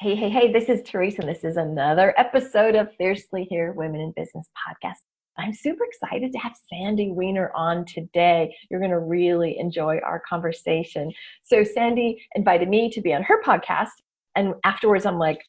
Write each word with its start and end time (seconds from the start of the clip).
Hey, 0.00 0.14
hey, 0.14 0.28
hey, 0.28 0.52
this 0.52 0.68
is 0.68 0.80
Teresa, 0.84 1.22
and 1.22 1.28
this 1.28 1.42
is 1.42 1.56
another 1.56 2.14
episode 2.16 2.76
of 2.76 2.94
Fiercely 2.98 3.48
Here 3.50 3.72
Women 3.72 4.00
in 4.00 4.12
Business 4.14 4.48
podcast. 4.56 4.98
I'm 5.36 5.52
super 5.52 5.84
excited 5.84 6.30
to 6.30 6.38
have 6.38 6.52
Sandy 6.70 7.10
Weiner 7.10 7.50
on 7.56 7.84
today. 7.84 8.54
You're 8.70 8.78
going 8.78 8.92
to 8.92 9.00
really 9.00 9.58
enjoy 9.58 9.98
our 10.06 10.22
conversation. 10.28 11.12
So, 11.42 11.64
Sandy 11.64 12.24
invited 12.36 12.68
me 12.68 12.90
to 12.90 13.00
be 13.00 13.12
on 13.12 13.24
her 13.24 13.42
podcast, 13.42 13.88
and 14.36 14.54
afterwards, 14.62 15.04
I'm 15.04 15.18
like, 15.18 15.44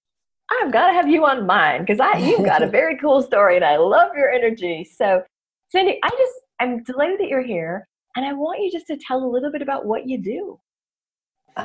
I've 0.50 0.74
got 0.74 0.88
to 0.88 0.94
have 0.94 1.08
you 1.08 1.28
on 1.28 1.46
mine 1.46 1.82
because 1.82 2.00
I 2.00 2.18
you've 2.18 2.44
got 2.44 2.64
a 2.64 2.68
very 2.72 2.98
cool 2.98 3.22
story, 3.22 3.56
and 3.56 3.64
I 3.64 3.78
love 3.78 4.14
your 4.18 4.32
energy. 4.32 4.84
So, 4.84 5.22
Sandy, 5.68 6.00
I 6.02 6.10
just 6.10 6.34
I'm 6.60 6.82
delighted 6.82 7.20
that 7.20 7.28
you're 7.28 7.44
here, 7.44 7.88
and 8.16 8.26
I 8.26 8.34
want 8.34 8.64
you 8.64 8.72
just 8.72 8.88
to 8.88 8.98
tell 8.98 9.24
a 9.24 9.30
little 9.30 9.52
bit 9.52 9.62
about 9.62 9.86
what 9.86 10.08
you 10.10 10.20
do. 10.20 10.60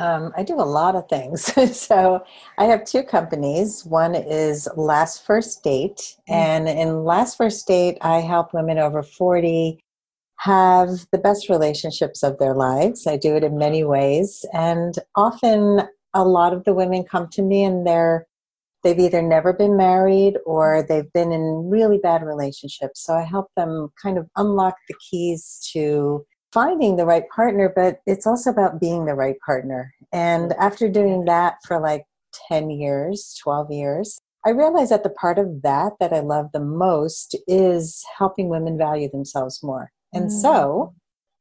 Um, 0.01 0.33
I 0.37 0.43
do 0.43 0.55
a 0.55 0.63
lot 0.63 0.97
of 0.97 1.09
things. 1.09 1.53
so 1.79 2.25
I 2.59 2.65
have 2.65 2.85
two 2.85 3.03
companies. 3.03 3.85
One 3.85 4.15
is 4.15 4.69
Last 4.77 5.25
First 5.25 5.63
Date, 5.63 5.97
mm-hmm. 5.97 6.33
and 6.33 6.69
in 6.69 7.05
Last 7.05 7.37
First 7.37 7.67
Date, 7.67 7.99
I 8.01 8.21
help 8.21 8.55
women 8.55 8.79
over 8.79 9.03
40 9.03 9.81
have 10.39 11.07
the 11.13 11.19
best 11.19 11.49
relationships 11.49 12.23
of 12.23 12.39
their 12.39 12.55
lives. 12.55 13.07
I 13.07 13.17
do 13.17 13.37
it 13.37 13.45
in 13.45 13.57
many 13.57 13.85
ways, 13.85 14.45
and 14.53 14.95
often 15.17 15.83
a 16.13 16.25
lot 16.25 16.53
of 16.53 16.65
the 16.65 16.75
women 16.75 17.05
come 17.05 17.29
to 17.33 17.43
me 17.43 17.65
and 17.65 17.87
they're 17.87 18.27
they've 18.85 18.99
either 18.99 19.23
never 19.23 19.53
been 19.53 19.77
married 19.77 20.35
or 20.45 20.85
they've 20.87 21.11
been 21.15 21.33
in 21.33 21.69
really 21.71 21.99
bad 21.99 22.23
relationships. 22.23 23.03
So 23.03 23.15
I 23.15 23.23
help 23.23 23.47
them 23.57 23.89
kind 24.01 24.19
of 24.19 24.29
unlock 24.37 24.77
the 24.89 24.95
keys 25.11 25.67
to 25.73 26.25
finding 26.55 26.95
the 26.97 27.05
right 27.05 27.29
partner, 27.29 27.71
but 27.75 28.01
it's 28.07 28.27
also 28.27 28.49
about 28.49 28.81
being 28.81 29.05
the 29.05 29.15
right 29.15 29.37
partner. 29.45 29.93
And 30.13 30.53
after 30.55 30.89
doing 30.89 31.25
that 31.25 31.57
for 31.67 31.81
like 31.81 32.05
10 32.49 32.71
years, 32.71 33.37
12 33.43 33.73
years, 33.73 34.21
I 34.47 34.51
realized 34.51 34.93
that 34.93 35.03
the 35.03 35.11
part 35.11 35.39
of 35.39 35.63
that 35.63 35.95
that 36.01 36.13
I 36.13 36.21
love 36.21 36.51
the 36.53 36.61
most 36.61 37.37
is 37.49 38.05
helping 38.17 38.49
women 38.49 38.79
value 38.79 39.11
themselves 39.11 39.63
more. 39.63 39.91
And 40.13 40.27
mm. 40.31 40.43
so 40.43 40.95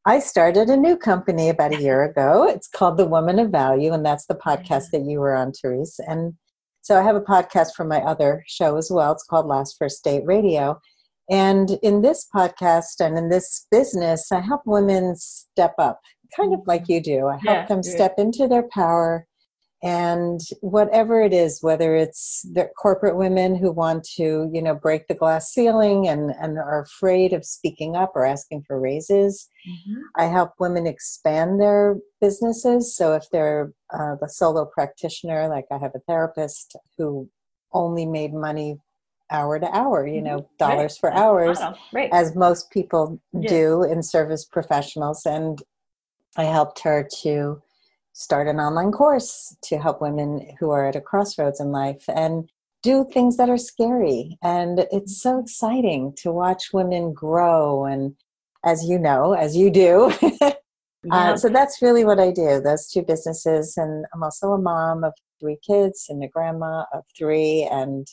I 0.05 0.19
started 0.19 0.69
a 0.69 0.77
new 0.77 0.97
company 0.97 1.47
about 1.47 1.73
a 1.73 1.81
year 1.81 2.03
ago. 2.03 2.47
It's 2.47 2.67
called 2.67 2.97
The 2.97 3.05
Woman 3.05 3.39
of 3.39 3.51
Value, 3.51 3.93
and 3.93 4.05
that's 4.05 4.25
the 4.25 4.35
podcast 4.35 4.91
that 4.91 5.05
you 5.05 5.19
were 5.19 5.35
on, 5.35 5.51
Therese. 5.51 5.99
And 6.07 6.33
so 6.81 6.99
I 6.99 7.03
have 7.03 7.15
a 7.15 7.21
podcast 7.21 7.75
for 7.75 7.85
my 7.85 7.99
other 7.99 8.43
show 8.47 8.77
as 8.77 8.89
well. 8.91 9.11
It's 9.11 9.23
called 9.23 9.45
Last 9.45 9.77
First 9.77 10.03
Date 10.03 10.23
Radio. 10.25 10.79
And 11.29 11.71
in 11.81 12.01
this 12.01 12.27
podcast 12.33 12.99
and 12.99 13.17
in 13.17 13.29
this 13.29 13.65
business, 13.71 14.31
I 14.31 14.41
help 14.41 14.61
women 14.65 15.15
step 15.15 15.73
up, 15.77 16.01
kind 16.35 16.53
of 16.53 16.61
like 16.65 16.89
you 16.89 17.01
do. 17.01 17.27
I 17.27 17.33
help 17.33 17.43
yeah, 17.45 17.65
them 17.67 17.83
step 17.83 18.15
into 18.17 18.47
their 18.47 18.67
power 18.69 19.25
and 19.83 20.39
whatever 20.61 21.21
it 21.21 21.33
is, 21.33 21.59
whether 21.61 21.93
it's 21.93 22.47
the 22.53 22.69
corporate 22.81 23.17
women 23.17 23.53
who 23.53 23.69
want 23.69 24.05
to, 24.15 24.49
you 24.53 24.61
know, 24.61 24.73
break 24.73 25.07
the 25.07 25.13
glass 25.13 25.51
ceiling 25.51 26.07
and, 26.07 26.31
and 26.41 26.57
are 26.57 26.83
afraid 26.83 27.33
of 27.33 27.43
speaking 27.43 27.93
up 27.93 28.13
or 28.15 28.25
asking 28.25 28.63
for 28.65 28.79
raises. 28.79 29.49
Mm-hmm. 29.69 30.01
I 30.15 30.25
help 30.27 30.51
women 30.57 30.87
expand 30.87 31.59
their 31.59 31.97
businesses. 32.21 32.95
So 32.95 33.13
if 33.13 33.25
they're 33.29 33.73
uh, 33.93 34.15
the 34.21 34.29
solo 34.29 34.65
practitioner, 34.65 35.49
like 35.49 35.65
I 35.69 35.77
have 35.79 35.91
a 35.95 36.01
therapist 36.07 36.77
who 36.97 37.29
only 37.73 38.05
made 38.05 38.33
money 38.33 38.77
hour 39.33 39.59
to 39.59 39.75
hour, 39.75 40.07
you 40.07 40.21
know, 40.21 40.39
mm-hmm. 40.39 40.57
dollars 40.57 40.99
right. 41.03 41.11
for 41.11 41.13
hours, 41.13 41.59
right. 41.91 42.09
as 42.13 42.35
most 42.35 42.71
people 42.71 43.19
yeah. 43.33 43.49
do 43.49 43.83
in 43.83 44.01
service 44.03 44.45
professionals. 44.45 45.25
And 45.25 45.61
I 46.37 46.45
helped 46.45 46.79
her 46.79 47.07
to 47.21 47.61
start 48.13 48.47
an 48.47 48.59
online 48.59 48.91
course 48.91 49.57
to 49.63 49.77
help 49.77 49.99
women 49.99 50.55
who 50.59 50.69
are 50.69 50.87
at 50.87 50.95
a 50.95 51.01
crossroads 51.01 51.59
in 51.59 51.71
life 51.71 52.05
and 52.07 52.49
do 52.83 53.05
things 53.11 53.37
that 53.37 53.49
are 53.49 53.57
scary. 53.57 54.37
And 54.43 54.85
it's 54.91 55.21
so 55.21 55.39
exciting 55.39 56.13
to 56.17 56.31
watch 56.31 56.73
women 56.73 57.13
grow. 57.13 57.85
And 57.85 58.15
as 58.63 58.85
you 58.85 58.99
know, 58.99 59.33
as 59.33 59.55
you 59.55 59.71
do, 59.71 60.13
uh, 61.11 61.37
so 61.37 61.49
that's 61.49 61.81
really 61.81 62.05
what 62.05 62.19
I 62.19 62.31
do 62.31 62.61
those 62.61 62.87
two 62.87 63.01
businesses. 63.01 63.75
And 63.77 64.05
I'm 64.13 64.21
also 64.21 64.51
a 64.51 64.61
mom 64.61 65.03
of 65.03 65.13
three 65.39 65.57
kids 65.65 66.05
and 66.09 66.23
a 66.23 66.27
grandma 66.27 66.85
of 66.93 67.03
three. 67.17 67.67
And 67.71 68.05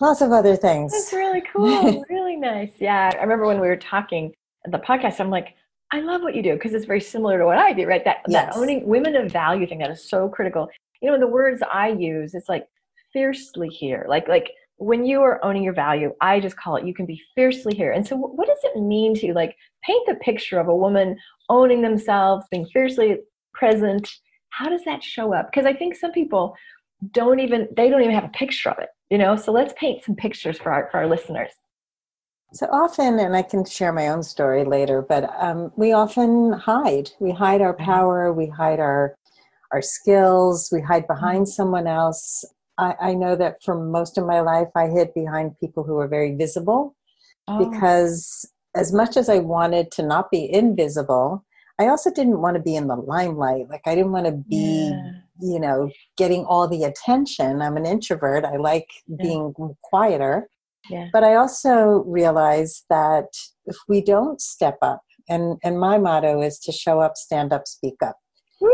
lots 0.00 0.20
of 0.20 0.32
other 0.32 0.56
things. 0.56 0.92
That's 0.92 1.12
really 1.12 1.42
cool. 1.52 2.04
really 2.08 2.36
nice. 2.36 2.72
Yeah. 2.78 3.10
I 3.12 3.22
remember 3.22 3.46
when 3.46 3.60
we 3.60 3.68
were 3.68 3.76
talking 3.76 4.32
at 4.64 4.72
the 4.72 4.78
podcast, 4.78 5.20
I'm 5.20 5.30
like, 5.30 5.54
I 5.92 6.00
love 6.00 6.22
what 6.22 6.34
you 6.34 6.42
do 6.42 6.54
because 6.54 6.72
it's 6.72 6.84
very 6.84 7.00
similar 7.00 7.38
to 7.38 7.46
what 7.46 7.58
I 7.58 7.72
do, 7.72 7.86
right? 7.86 8.04
That, 8.04 8.18
yes. 8.28 8.54
that 8.54 8.60
owning 8.60 8.86
women 8.86 9.16
of 9.16 9.30
value 9.30 9.66
thing 9.66 9.78
that 9.78 9.90
is 9.90 10.08
so 10.08 10.28
critical. 10.28 10.68
You 11.02 11.10
know, 11.10 11.18
the 11.18 11.26
words 11.26 11.62
I 11.72 11.88
use, 11.88 12.34
it's 12.34 12.48
like 12.48 12.66
fiercely 13.12 13.68
here. 13.68 14.06
Like, 14.08 14.28
like 14.28 14.52
when 14.76 15.04
you 15.04 15.20
are 15.22 15.44
owning 15.44 15.64
your 15.64 15.72
value, 15.72 16.14
I 16.20 16.38
just 16.38 16.56
call 16.56 16.76
it, 16.76 16.86
you 16.86 16.94
can 16.94 17.06
be 17.06 17.20
fiercely 17.34 17.74
here. 17.74 17.92
And 17.92 18.06
so 18.06 18.16
what 18.16 18.46
does 18.46 18.58
it 18.62 18.80
mean 18.80 19.14
to 19.16 19.26
you 19.26 19.34
like 19.34 19.56
paint 19.84 20.06
the 20.06 20.14
picture 20.16 20.60
of 20.60 20.68
a 20.68 20.76
woman 20.76 21.16
owning 21.48 21.82
themselves, 21.82 22.46
being 22.50 22.66
fiercely 22.66 23.18
present? 23.52 24.08
How 24.50 24.68
does 24.68 24.84
that 24.84 25.02
show 25.02 25.34
up? 25.34 25.50
Because 25.50 25.66
I 25.66 25.72
think 25.72 25.96
some 25.96 26.12
people 26.12 26.54
don't 27.12 27.40
even, 27.40 27.66
they 27.76 27.88
don't 27.88 28.02
even 28.02 28.14
have 28.14 28.24
a 28.24 28.28
picture 28.28 28.70
of 28.70 28.78
it 28.78 28.90
you 29.10 29.18
know 29.18 29.36
so 29.36 29.52
let's 29.52 29.74
paint 29.76 30.02
some 30.02 30.14
pictures 30.14 30.58
for 30.58 30.72
our 30.72 30.88
for 30.90 30.98
our 30.98 31.06
listeners 31.06 31.50
so 32.52 32.66
often 32.66 33.18
and 33.18 33.36
i 33.36 33.42
can 33.42 33.64
share 33.64 33.92
my 33.92 34.08
own 34.08 34.22
story 34.22 34.64
later 34.64 35.02
but 35.02 35.30
um, 35.38 35.70
we 35.76 35.92
often 35.92 36.52
hide 36.52 37.10
we 37.20 37.30
hide 37.30 37.60
our 37.60 37.74
mm-hmm. 37.74 37.84
power 37.84 38.32
we 38.32 38.46
hide 38.46 38.80
our 38.80 39.14
our 39.72 39.82
skills 39.82 40.70
we 40.72 40.80
hide 40.80 41.06
behind 41.06 41.42
mm-hmm. 41.42 41.50
someone 41.50 41.86
else 41.86 42.44
I, 42.78 42.94
I 43.00 43.14
know 43.14 43.36
that 43.36 43.62
for 43.62 43.74
most 43.74 44.16
of 44.16 44.26
my 44.26 44.40
life 44.40 44.68
i 44.74 44.88
hid 44.88 45.12
behind 45.14 45.58
people 45.60 45.84
who 45.84 45.94
were 45.94 46.08
very 46.08 46.34
visible 46.34 46.96
oh. 47.48 47.70
because 47.70 48.48
as 48.74 48.92
much 48.92 49.16
as 49.16 49.28
i 49.28 49.38
wanted 49.38 49.90
to 49.92 50.02
not 50.02 50.30
be 50.30 50.52
invisible 50.52 51.44
i 51.78 51.86
also 51.86 52.10
didn't 52.12 52.40
want 52.40 52.56
to 52.56 52.62
be 52.62 52.76
in 52.76 52.86
the 52.86 52.96
limelight 52.96 53.68
like 53.68 53.82
i 53.86 53.94
didn't 53.94 54.12
want 54.12 54.26
to 54.26 54.32
be 54.32 54.90
yeah 54.92 55.19
you 55.42 55.60
know 55.60 55.90
getting 56.16 56.44
all 56.44 56.68
the 56.68 56.84
attention 56.84 57.62
i'm 57.62 57.76
an 57.76 57.86
introvert 57.86 58.44
i 58.44 58.56
like 58.56 58.86
being 59.18 59.52
yeah. 59.58 59.66
quieter 59.82 60.48
yeah. 60.88 61.08
but 61.12 61.24
i 61.24 61.34
also 61.34 62.04
realize 62.06 62.84
that 62.90 63.26
if 63.66 63.76
we 63.88 64.00
don't 64.00 64.40
step 64.40 64.78
up 64.82 65.02
and 65.28 65.58
and 65.62 65.78
my 65.78 65.98
motto 65.98 66.40
is 66.40 66.58
to 66.58 66.72
show 66.72 67.00
up 67.00 67.16
stand 67.16 67.52
up 67.52 67.66
speak 67.66 67.96
up 68.02 68.16
Woo! 68.60 68.70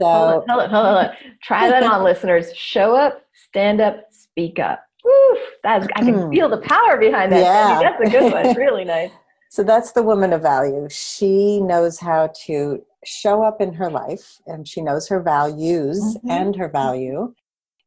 so 0.00 0.06
hold 0.06 0.44
on, 0.48 0.48
hold 0.48 0.62
on, 0.62 0.70
hold 0.70 0.86
on. 1.06 1.10
try 1.42 1.68
that 1.68 1.82
on 1.82 2.04
listeners 2.04 2.54
show 2.54 2.94
up 2.94 3.22
stand 3.48 3.80
up 3.80 4.04
speak 4.10 4.58
up 4.58 4.84
Woo! 5.04 5.36
That's, 5.62 5.86
I 5.96 6.00
can 6.00 6.14
hmm. 6.14 6.30
feel 6.30 6.48
the 6.48 6.58
power 6.58 6.98
behind 6.98 7.32
that. 7.32 7.40
Yeah. 7.40 7.80
That's 7.80 8.08
a 8.08 8.10
good 8.10 8.32
one. 8.32 8.56
Really 8.64 8.84
nice. 8.84 9.10
So 9.54 9.62
that's 9.62 9.92
the 9.92 10.02
woman 10.02 10.32
of 10.32 10.42
value. 10.42 10.88
She 10.90 11.60
knows 11.60 12.00
how 12.00 12.32
to 12.46 12.84
show 13.04 13.44
up 13.44 13.60
in 13.60 13.72
her 13.74 13.88
life 13.88 14.40
and 14.48 14.66
she 14.66 14.80
knows 14.80 15.06
her 15.06 15.22
values 15.22 16.00
mm-hmm. 16.00 16.28
and 16.28 16.56
her 16.56 16.68
value 16.68 17.32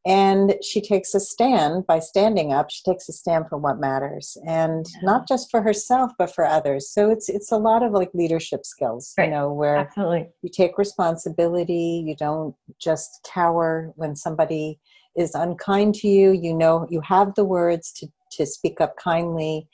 and 0.06 0.54
she 0.62 0.80
takes 0.80 1.12
a 1.14 1.20
stand 1.20 1.86
by 1.86 1.98
standing 1.98 2.52
up 2.52 2.70
she 2.70 2.82
takes 2.84 3.08
a 3.08 3.12
stand 3.12 3.46
for 3.48 3.58
what 3.58 3.80
matters 3.80 4.38
and 4.46 4.86
yeah. 4.94 5.00
not 5.02 5.26
just 5.26 5.50
for 5.50 5.60
herself 5.60 6.12
but 6.16 6.32
for 6.32 6.46
others 6.46 6.88
so 6.88 7.10
it's 7.10 7.28
it's 7.28 7.50
a 7.50 7.56
lot 7.56 7.82
of 7.82 7.90
like 7.90 8.10
leadership 8.14 8.64
skills 8.64 9.12
right. 9.18 9.24
you 9.24 9.30
know 9.32 9.52
where 9.52 9.78
Absolutely. 9.78 10.28
you 10.42 10.50
take 10.50 10.78
responsibility 10.78 12.04
you 12.06 12.14
don't 12.14 12.54
just 12.80 13.28
cower 13.34 13.92
when 13.96 14.14
somebody 14.14 14.78
is 15.16 15.34
unkind 15.34 15.96
to 15.96 16.06
you 16.06 16.30
you 16.30 16.54
know 16.54 16.86
you 16.88 17.00
have 17.00 17.34
the 17.34 17.44
words 17.44 17.90
to 17.90 18.06
to 18.32 18.46
speak 18.46 18.80
up 18.80 18.96
kindly. 18.96 19.68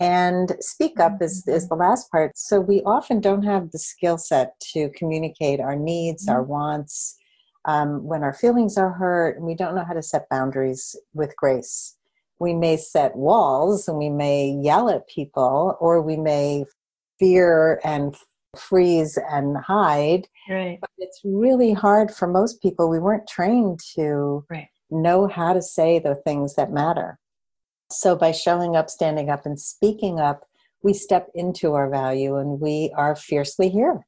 And 0.00 0.56
speak 0.60 1.00
up 1.00 1.20
is, 1.20 1.46
is 1.48 1.68
the 1.68 1.74
last 1.74 2.10
part. 2.10 2.36
So 2.36 2.60
we 2.60 2.82
often 2.82 3.20
don't 3.20 3.42
have 3.42 3.72
the 3.72 3.78
skill 3.78 4.16
set 4.16 4.58
to 4.72 4.90
communicate 4.90 5.60
our 5.60 5.74
needs, 5.74 6.26
mm-hmm. 6.26 6.34
our 6.34 6.42
wants, 6.42 7.16
um, 7.64 8.04
when 8.04 8.22
our 8.22 8.32
feelings 8.32 8.78
are 8.78 8.90
hurt, 8.90 9.36
and 9.36 9.44
we 9.44 9.54
don't 9.54 9.74
know 9.74 9.84
how 9.84 9.94
to 9.94 10.02
set 10.02 10.28
boundaries 10.28 10.96
with 11.14 11.36
grace. 11.36 11.96
We 12.38 12.54
may 12.54 12.76
set 12.76 13.16
walls 13.16 13.88
and 13.88 13.98
we 13.98 14.08
may 14.08 14.50
yell 14.50 14.88
at 14.88 15.08
people, 15.08 15.76
or 15.80 16.00
we 16.00 16.16
may 16.16 16.64
fear 17.18 17.80
and 17.84 18.16
freeze 18.56 19.18
and 19.30 19.56
hide. 19.56 20.28
Right. 20.48 20.78
But 20.80 20.90
it's 20.98 21.20
really 21.24 21.72
hard 21.72 22.12
for 22.12 22.28
most 22.28 22.62
people. 22.62 22.88
We 22.88 23.00
weren't 23.00 23.28
trained 23.28 23.80
to 23.96 24.44
right. 24.48 24.68
know 24.90 25.26
how 25.26 25.52
to 25.52 25.60
say 25.60 25.98
the 25.98 26.14
things 26.14 26.54
that 26.54 26.72
matter. 26.72 27.18
So 27.90 28.16
by 28.16 28.32
showing 28.32 28.76
up, 28.76 28.90
standing 28.90 29.30
up, 29.30 29.46
and 29.46 29.58
speaking 29.58 30.20
up, 30.20 30.44
we 30.82 30.92
step 30.94 31.28
into 31.34 31.74
our 31.74 31.88
value 31.88 32.36
and 32.36 32.60
we 32.60 32.92
are 32.96 33.16
fiercely 33.16 33.68
here. 33.68 34.04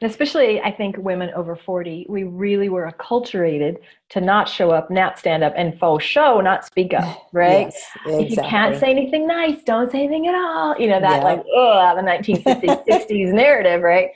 And 0.00 0.10
especially, 0.10 0.60
I 0.62 0.72
think 0.72 0.96
women 0.96 1.30
over 1.36 1.54
40, 1.54 2.06
we 2.08 2.24
really 2.24 2.70
were 2.70 2.90
acculturated 2.90 3.76
to 4.10 4.20
not 4.22 4.48
show 4.48 4.70
up, 4.70 4.90
not 4.90 5.18
stand 5.18 5.44
up, 5.44 5.52
and 5.56 5.78
faux 5.78 6.02
show, 6.02 6.40
not 6.40 6.64
speak 6.64 6.94
up, 6.94 7.28
right? 7.34 7.66
Yes, 7.66 7.90
exactly. 8.06 8.24
If 8.24 8.30
you 8.30 8.36
can't 8.42 8.76
say 8.78 8.90
anything 8.90 9.26
nice, 9.26 9.62
don't 9.62 9.92
say 9.92 10.04
anything 10.04 10.26
at 10.26 10.34
all. 10.34 10.74
You 10.78 10.88
know, 10.88 11.00
that 11.00 11.18
yeah. 11.18 11.24
like, 11.24 11.42
oh, 11.54 11.94
the 11.94 12.02
1950s, 12.02 12.86
60s 12.86 13.32
narrative, 13.34 13.82
right? 13.82 14.08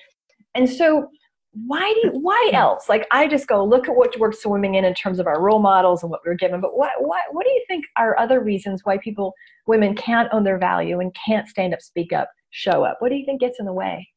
And 0.55 0.71
so, 0.71 1.11
why 1.67 1.93
do 1.95 2.09
you, 2.09 2.11
why 2.21 2.51
else? 2.53 2.89
Like, 2.89 3.07
I 3.13 3.27
just 3.27 3.47
go 3.47 3.65
look 3.65 3.89
at 3.89 3.95
what 3.95 4.19
we're 4.19 4.33
swimming 4.33 4.75
in 4.75 4.85
in 4.85 4.95
terms 4.95 5.19
of 5.19 5.27
our 5.27 5.41
role 5.41 5.61
models 5.61 6.03
and 6.03 6.11
what 6.11 6.21
we 6.25 6.31
are 6.31 6.37
given. 6.37 6.61
But 6.61 6.77
what, 6.77 6.91
what, 6.99 7.23
what 7.33 7.47
do 7.47 7.53
you 7.53 7.65
think 7.69 7.85
are 7.97 8.19
other 8.19 8.41
reasons 8.41 8.81
why 8.85 8.99
people, 8.99 9.33
women 9.67 9.95
can't 9.95 10.29
own 10.33 10.45
their 10.45 10.59
value 10.59 11.01
and 11.01 11.15
can't 11.27 11.49
stand 11.49 11.73
up, 11.73 11.81
speak 11.81 12.13
up, 12.13 12.29
show 12.51 12.85
up? 12.85 12.97
What 12.99 13.11
do 13.11 13.15
you 13.15 13.25
think 13.25 13.41
gets 13.41 13.61
in 13.61 13.67
the 13.67 13.73
way? 13.73 14.09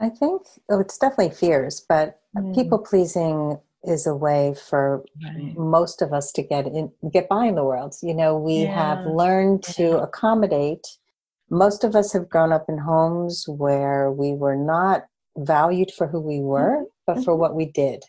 I 0.00 0.08
think 0.08 0.42
oh, 0.70 0.80
it's 0.80 0.98
definitely 0.98 1.34
fears, 1.34 1.84
but 1.88 2.20
mm. 2.36 2.54
people 2.54 2.78
pleasing 2.78 3.58
is 3.84 4.06
a 4.06 4.14
way 4.14 4.54
for 4.68 5.04
right. 5.24 5.56
most 5.56 6.02
of 6.02 6.12
us 6.12 6.32
to 6.32 6.42
get 6.42 6.66
in, 6.66 6.90
get 7.12 7.28
by 7.28 7.46
in 7.46 7.54
the 7.54 7.64
world. 7.64 7.94
You 8.02 8.14
know, 8.14 8.36
we 8.36 8.62
yeah. 8.62 8.96
have 8.96 9.06
learned 9.06 9.62
to 9.64 9.98
accommodate. 9.98 10.86
Most 11.50 11.84
of 11.84 11.96
us 11.96 12.12
have 12.12 12.28
grown 12.28 12.52
up 12.52 12.66
in 12.68 12.78
homes 12.78 13.44
where 13.48 14.10
we 14.10 14.34
were 14.34 14.56
not 14.56 15.06
valued 15.38 15.90
for 15.96 16.06
who 16.06 16.20
we 16.20 16.40
were, 16.40 16.78
mm-hmm. 16.78 16.84
but 17.06 17.24
for 17.24 17.32
mm-hmm. 17.32 17.40
what 17.40 17.54
we 17.54 17.66
did. 17.66 18.02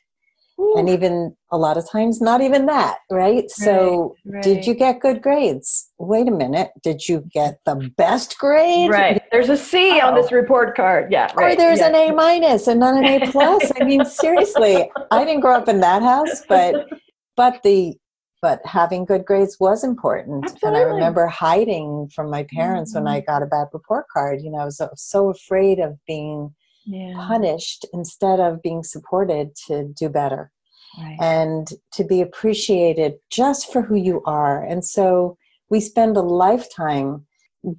Ooh. 0.60 0.76
And 0.78 0.90
even 0.90 1.36
a 1.52 1.58
lot 1.58 1.78
of 1.78 1.90
times, 1.90 2.20
not 2.20 2.42
even 2.42 2.66
that, 2.66 2.98
right? 3.10 3.36
right 3.36 3.50
so, 3.50 4.16
right. 4.26 4.44
did 4.44 4.68
you 4.68 4.74
get 4.74 5.00
good 5.00 5.22
grades? 5.22 5.90
Wait 6.00 6.28
a 6.28 6.32
minute. 6.32 6.72
Did 6.84 7.08
you 7.08 7.24
get 7.32 7.60
the 7.66 7.90
best 7.96 8.38
grade? 8.38 8.90
Right. 8.90 9.22
There's 9.32 9.48
a 9.48 9.56
C 9.56 10.00
oh. 10.02 10.08
on 10.08 10.16
this 10.16 10.34
report 10.34 10.76
card. 10.76 11.12
Yeah. 11.12 11.32
Right. 11.34 11.54
Or 11.54 11.56
there's 11.56 11.80
yeah. 11.80 11.88
an 11.88 11.96
A 11.96 12.14
minus 12.14 12.68
and 12.68 12.80
not 12.80 12.98
an 12.98 13.06
A 13.06 13.32
plus. 13.32 13.72
I 13.80 13.86
mean, 13.86 14.04
seriously, 14.22 14.92
I 15.12 15.24
didn't 15.24 15.40
grow 15.40 15.56
up 15.56 15.70
in 15.70 15.80
that 15.80 16.02
house, 16.02 16.44
but 16.50 16.90
but 17.38 17.62
the 17.64 17.96
but 18.42 18.62
having 18.66 19.06
good 19.06 19.26
grades 19.26 19.58
was 19.60 19.84
important. 19.84 20.46
Absolutely. 20.46 20.68
And 20.68 20.78
I 20.78 20.82
remember 20.82 21.28
hiding 21.28 22.10
from 22.14 22.30
my 22.30 22.46
parents 22.54 22.94
mm-hmm. 22.94 23.06
when 23.06 23.14
I 23.14 23.20
mm-hmm. 23.20 23.32
got 23.32 23.44
a 23.44 23.48
bad 23.48 23.68
report 23.74 24.06
card. 24.12 24.42
You 24.42 24.52
know, 24.52 24.60
I 24.60 24.66
was 24.66 24.82
so 24.96 25.30
afraid 25.30 25.80
of 25.80 25.98
being 26.06 26.54
yeah. 26.90 27.14
punished 27.28 27.86
instead 27.94 28.40
of 28.40 28.62
being 28.62 28.84
supported 28.84 29.56
to 29.68 29.86
do 29.96 30.10
better 30.10 30.52
right. 30.98 31.18
and 31.22 31.70
to 31.94 32.04
be 32.04 32.22
appreciated 32.22 33.16
just 33.30 33.72
for 33.72 33.82
who 33.82 33.96
you 33.96 34.22
are. 34.26 34.64
And 34.64 34.84
so 34.84 35.38
we 35.70 35.80
spend 35.80 36.18
a 36.18 36.22
lifetime 36.22 37.26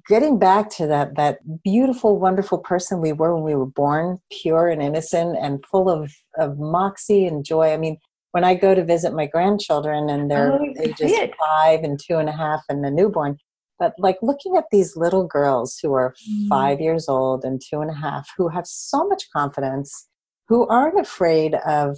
getting 0.07 0.37
back 0.37 0.69
to 0.69 0.85
that 0.85 1.15
that 1.15 1.39
beautiful 1.63 2.19
wonderful 2.19 2.59
person 2.59 3.01
we 3.01 3.11
were 3.11 3.33
when 3.33 3.43
we 3.43 3.55
were 3.55 3.65
born 3.65 4.19
pure 4.31 4.69
and 4.69 4.81
innocent 4.81 5.35
and 5.41 5.65
full 5.65 5.89
of 5.89 6.13
of 6.37 6.59
moxie 6.59 7.25
and 7.25 7.43
joy 7.43 7.73
i 7.73 7.77
mean 7.77 7.97
when 8.29 8.43
i 8.43 8.53
go 8.53 8.75
to 8.75 8.85
visit 8.85 9.11
my 9.11 9.25
grandchildren 9.25 10.07
and 10.07 10.29
they're 10.29 10.53
oh, 10.53 10.73
ages 10.79 11.11
five 11.39 11.79
and 11.81 11.99
two 11.99 12.17
and 12.17 12.29
a 12.29 12.31
half 12.31 12.61
and 12.69 12.85
a 12.85 12.91
newborn 12.91 13.35
but 13.81 13.95
like 13.97 14.19
looking 14.21 14.55
at 14.55 14.65
these 14.71 14.95
little 14.95 15.25
girls 15.25 15.79
who 15.81 15.91
are 15.93 16.13
mm. 16.29 16.47
five 16.47 16.79
years 16.79 17.09
old 17.09 17.43
and 17.43 17.59
two 17.59 17.81
and 17.81 17.89
a 17.89 17.95
half, 17.95 18.29
who 18.37 18.47
have 18.47 18.67
so 18.67 19.07
much 19.07 19.23
confidence, 19.35 20.07
who 20.47 20.67
aren't 20.67 20.99
afraid 20.99 21.55
of 21.65 21.97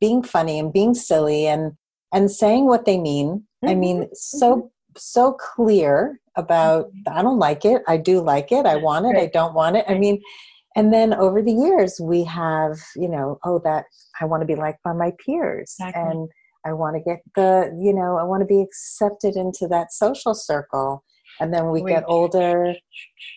being 0.00 0.22
funny 0.22 0.60
and 0.60 0.72
being 0.72 0.94
silly 0.94 1.48
and 1.48 1.72
and 2.12 2.30
saying 2.30 2.66
what 2.66 2.84
they 2.84 2.98
mean. 2.98 3.28
Mm-hmm. 3.64 3.68
I 3.68 3.74
mean, 3.74 4.08
so 4.14 4.56
mm-hmm. 4.56 4.66
so 4.96 5.32
clear 5.32 6.20
about 6.36 6.86
mm-hmm. 6.86 7.18
I 7.18 7.22
don't 7.22 7.40
like 7.40 7.64
it, 7.64 7.82
I 7.88 7.96
do 7.96 8.20
like 8.20 8.52
it, 8.52 8.64
I 8.64 8.76
want 8.76 9.06
it, 9.06 9.20
I 9.20 9.26
don't 9.26 9.54
want 9.54 9.74
it. 9.74 9.84
I 9.88 9.98
mean, 9.98 10.22
and 10.76 10.94
then 10.94 11.14
over 11.14 11.42
the 11.42 11.52
years 11.52 12.00
we 12.00 12.22
have, 12.22 12.78
you 12.94 13.08
know, 13.08 13.40
oh 13.44 13.60
that 13.64 13.86
I 14.20 14.24
want 14.26 14.42
to 14.42 14.46
be 14.46 14.54
liked 14.54 14.84
by 14.84 14.92
my 14.92 15.10
peers 15.26 15.74
exactly. 15.80 16.00
and 16.00 16.28
I 16.64 16.74
want 16.74 16.94
to 16.94 17.02
get 17.02 17.22
the, 17.34 17.76
you 17.76 17.92
know, 17.92 18.18
I 18.18 18.22
want 18.22 18.42
to 18.42 18.46
be 18.46 18.62
accepted 18.62 19.34
into 19.34 19.66
that 19.66 19.92
social 19.92 20.32
circle 20.32 21.02
and 21.40 21.52
then 21.52 21.70
we 21.70 21.82
get 21.82 22.04
older 22.06 22.74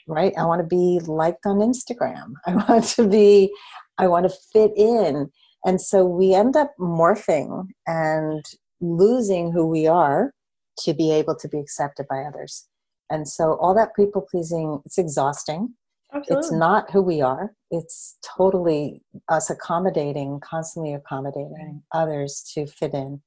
right 0.08 0.34
i 0.38 0.46
want 0.46 0.62
to 0.62 0.68
be 0.68 1.00
liked 1.06 1.46
on 1.46 1.58
instagram. 1.58 2.34
I 2.48 2.56
want 2.56 2.86
to 2.86 3.08
be 3.08 3.54
i 3.98 4.08
want 4.08 4.30
to 4.30 4.38
fit 4.54 4.72
in. 4.76 5.30
And 5.66 5.82
so 5.82 6.06
we 6.06 6.34
end 6.34 6.56
up 6.56 6.72
morphing 6.80 7.68
and 7.88 8.46
losing 8.80 9.52
who 9.52 9.68
we 9.68 9.88
are 9.88 10.32
to 10.80 10.94
be 10.94 11.12
able 11.12 11.36
to 11.36 11.50
be 11.50 11.60
accepted 11.60 12.06
by 12.08 12.20
others. 12.22 12.68
And 13.10 13.28
so 13.28 13.58
all 13.60 13.74
that 13.76 13.96
people 13.96 14.22
pleasing 14.22 14.82
it's 14.86 14.98
exhausting. 14.98 15.74
Absolutely. 16.14 16.38
it's 16.38 16.52
not 16.54 16.90
who 16.92 17.02
we 17.02 17.22
are. 17.22 17.52
It's 17.70 18.18
totally 18.38 19.02
us 19.28 19.50
accommodating 19.50 20.40
constantly 20.40 20.94
accommodating 20.94 21.84
others 21.92 22.50
to 22.54 22.66
fit 22.66 22.94
in 22.94 23.22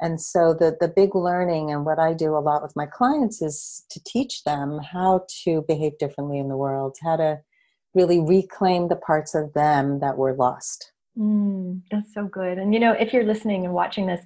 and 0.00 0.20
so 0.20 0.54
the 0.54 0.76
the 0.80 0.88
big 0.88 1.14
learning 1.14 1.70
and 1.70 1.84
what 1.84 1.98
i 1.98 2.12
do 2.12 2.36
a 2.36 2.38
lot 2.38 2.62
with 2.62 2.74
my 2.76 2.86
clients 2.86 3.40
is 3.40 3.84
to 3.90 4.00
teach 4.04 4.44
them 4.44 4.80
how 4.92 5.24
to 5.44 5.62
behave 5.68 5.96
differently 5.98 6.38
in 6.38 6.48
the 6.48 6.56
world 6.56 6.96
how 7.02 7.16
to 7.16 7.38
really 7.94 8.20
reclaim 8.20 8.88
the 8.88 8.96
parts 8.96 9.34
of 9.34 9.52
them 9.52 10.00
that 10.00 10.16
were 10.16 10.34
lost. 10.34 10.92
Mm, 11.18 11.82
that's 11.90 12.12
so 12.12 12.24
good. 12.24 12.58
And 12.58 12.74
you 12.74 12.80
know 12.80 12.92
if 12.92 13.12
you're 13.12 13.24
listening 13.24 13.64
and 13.64 13.72
watching 13.72 14.06
this 14.06 14.24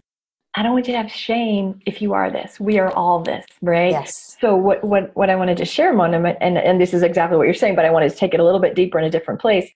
i 0.55 0.63
don't 0.63 0.73
want 0.73 0.87
you 0.89 0.95
to 0.95 0.99
have 0.99 1.11
shame 1.11 1.79
if 1.85 2.01
you 2.01 2.15
are 2.15 2.31
this. 2.31 2.59
We 2.59 2.79
are 2.79 2.91
all 2.93 3.21
this 3.21 3.45
right? 3.61 3.91
Yes. 3.91 4.37
So 4.41 4.57
what 4.57 4.83
what 4.83 5.15
what 5.15 5.29
i 5.29 5.37
wanted 5.37 5.59
to 5.59 5.67
share 5.67 5.93
mona 5.93 6.17
and 6.41 6.57
and 6.57 6.81
this 6.81 6.95
is 6.95 7.03
exactly 7.03 7.37
what 7.37 7.45
you're 7.45 7.55
saying 7.55 7.77
but 7.77 7.85
i 7.85 7.91
wanted 7.91 8.11
to 8.11 8.17
take 8.17 8.33
it 8.33 8.41
a 8.41 8.45
little 8.45 8.61
bit 8.61 8.75
deeper 8.75 8.99
in 8.99 9.05
a 9.05 9.11
different 9.11 9.41
place 9.41 9.71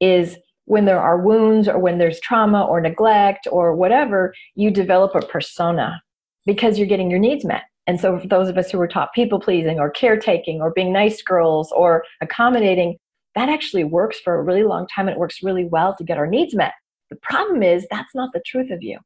is 0.00 0.36
when 0.68 0.84
there 0.84 1.00
are 1.00 1.18
wounds 1.18 1.66
or 1.66 1.78
when 1.78 1.96
there's 1.96 2.20
trauma 2.20 2.62
or 2.62 2.78
neglect 2.80 3.48
or 3.50 3.74
whatever, 3.74 4.34
you 4.54 4.70
develop 4.70 5.14
a 5.14 5.26
persona 5.26 6.00
because 6.44 6.78
you're 6.78 6.86
getting 6.86 7.10
your 7.10 7.18
needs 7.18 7.44
met. 7.44 7.62
And 7.86 7.98
so, 7.98 8.18
for 8.18 8.28
those 8.28 8.48
of 8.48 8.58
us 8.58 8.70
who 8.70 8.76
were 8.76 8.86
taught 8.86 9.14
people 9.14 9.40
pleasing 9.40 9.80
or 9.80 9.90
caretaking 9.90 10.60
or 10.60 10.70
being 10.70 10.92
nice 10.92 11.22
girls 11.22 11.72
or 11.72 12.04
accommodating, 12.20 12.98
that 13.34 13.48
actually 13.48 13.84
works 13.84 14.20
for 14.20 14.38
a 14.38 14.42
really 14.42 14.62
long 14.62 14.86
time 14.94 15.08
and 15.08 15.16
it 15.16 15.18
works 15.18 15.42
really 15.42 15.64
well 15.64 15.96
to 15.96 16.04
get 16.04 16.18
our 16.18 16.26
needs 16.26 16.54
met. 16.54 16.74
The 17.08 17.16
problem 17.22 17.62
is 17.62 17.86
that's 17.90 18.14
not 18.14 18.30
the 18.34 18.42
truth 18.44 18.70
of 18.70 18.82
you, 18.82 18.98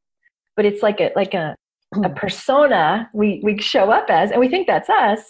but 0.57 0.65
it's 0.65 0.83
like 0.83 1.01
a 1.01 1.13
like 1.15 1.33
a 1.33 1.55
a 1.95 2.09
hmm. 2.09 2.15
persona 2.15 3.09
we 3.15 3.41
we 3.45 3.61
show 3.61 3.93
up 3.93 4.11
as, 4.11 4.33
and 4.33 4.41
we 4.41 4.49
think 4.49 4.67
that's 4.67 4.91
us. 4.91 5.21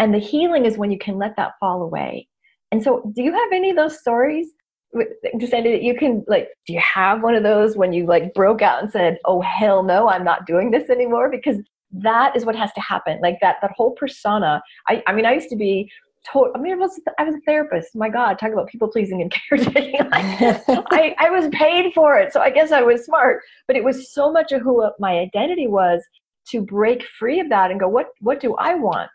And 0.00 0.12
the 0.12 0.18
healing 0.18 0.64
is 0.64 0.76
when 0.76 0.90
you 0.90 0.98
can 0.98 1.18
let 1.18 1.36
that 1.36 1.52
fall 1.60 1.82
away. 1.82 2.26
And 2.72 2.82
so, 2.82 3.12
do 3.14 3.22
you 3.22 3.32
have 3.32 3.52
any 3.52 3.70
of 3.70 3.76
those 3.76 4.00
stories 4.00 4.48
Sandy, 4.94 5.72
that 5.72 5.82
you 5.82 5.94
can 5.94 6.24
like 6.26 6.48
do 6.66 6.72
you 6.72 6.80
have 6.80 7.22
one 7.22 7.34
of 7.34 7.42
those 7.42 7.76
when 7.76 7.92
you 7.92 8.06
like 8.06 8.32
broke 8.32 8.62
out 8.62 8.82
and 8.82 8.90
said 8.90 9.18
oh 9.26 9.42
hell 9.42 9.82
no 9.82 10.08
i'm 10.08 10.24
not 10.24 10.46
doing 10.46 10.70
this 10.70 10.88
anymore 10.88 11.30
because 11.30 11.58
that 11.92 12.36
is 12.36 12.44
what 12.44 12.56
has 12.56 12.72
to 12.74 12.80
happen. 12.80 13.18
Like 13.22 13.38
that 13.40 13.56
that 13.62 13.72
whole 13.76 13.92
persona. 13.92 14.62
I 14.88 15.02
i 15.06 15.12
mean 15.12 15.26
i 15.26 15.32
used 15.34 15.48
to 15.50 15.56
be 15.56 15.90
told 16.30 16.50
i 16.54 16.58
mean 16.58 16.72
i 16.72 16.76
was 16.76 17.00
i 17.18 17.24
was 17.24 17.34
a 17.34 17.40
therapist. 17.40 17.94
My 17.94 18.08
god 18.08 18.38
talk 18.38 18.52
about 18.52 18.68
people 18.68 18.88
pleasing 18.88 19.22
and 19.22 19.34
caretaking 19.48 20.00
I, 20.12 21.14
I 21.18 21.30
was 21.30 21.48
paid 21.52 21.92
for 21.94 22.18
it 22.18 22.32
so 22.32 22.40
i 22.40 22.50
guess 22.50 22.72
i 22.72 22.82
was 22.82 23.04
smart. 23.04 23.42
But 23.66 23.76
it 23.76 23.84
was 23.84 24.12
so 24.12 24.30
much 24.30 24.52
of 24.52 24.62
who 24.62 24.82
uh, 24.82 24.90
my 24.98 25.18
identity 25.18 25.66
was 25.66 26.02
to 26.48 26.62
break 26.62 27.04
free 27.18 27.40
of 27.40 27.48
that 27.50 27.70
and 27.70 27.80
go 27.80 27.88
what 27.88 28.08
what 28.20 28.40
do 28.40 28.54
i 28.56 28.74
want 28.74 29.10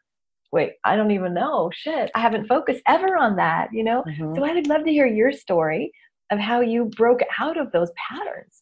wait, 0.53 0.73
I 0.85 0.95
don't 0.95 1.11
even 1.11 1.33
know. 1.33 1.71
Shit, 1.73 2.11
I 2.13 2.19
haven't 2.19 2.47
focused 2.47 2.83
ever 2.87 3.17
on 3.17 3.35
that, 3.37 3.69
you 3.73 3.83
know? 3.83 4.03
Mm-hmm. 4.07 4.35
So 4.35 4.43
I 4.45 4.53
would 4.53 4.67
love 4.67 4.85
to 4.85 4.91
hear 4.91 5.07
your 5.07 5.31
story 5.33 5.91
of 6.31 6.39
how 6.39 6.61
you 6.61 6.85
broke 6.85 7.21
out 7.39 7.57
of 7.57 7.71
those 7.71 7.89
patterns. 7.97 8.61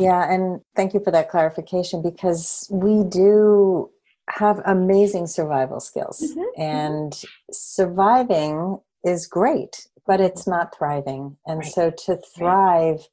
Yeah, 0.00 0.32
and 0.32 0.62
thank 0.74 0.94
you 0.94 1.00
for 1.00 1.10
that 1.10 1.28
clarification 1.28 2.02
because 2.02 2.66
we 2.70 3.04
do 3.04 3.90
have 4.30 4.62
amazing 4.64 5.26
survival 5.26 5.78
skills. 5.78 6.22
Mm-hmm. 6.22 6.40
mm-hmm. 6.40 6.62
And 6.62 7.22
surviving 7.52 8.80
is 9.04 9.26
great, 9.26 9.86
but 10.06 10.20
it's 10.20 10.46
not 10.46 10.74
thriving. 10.76 11.36
And 11.46 11.58
right. 11.58 11.72
so 11.72 11.90
to 12.06 12.16
thrive, 12.16 12.96
right. 12.96 13.08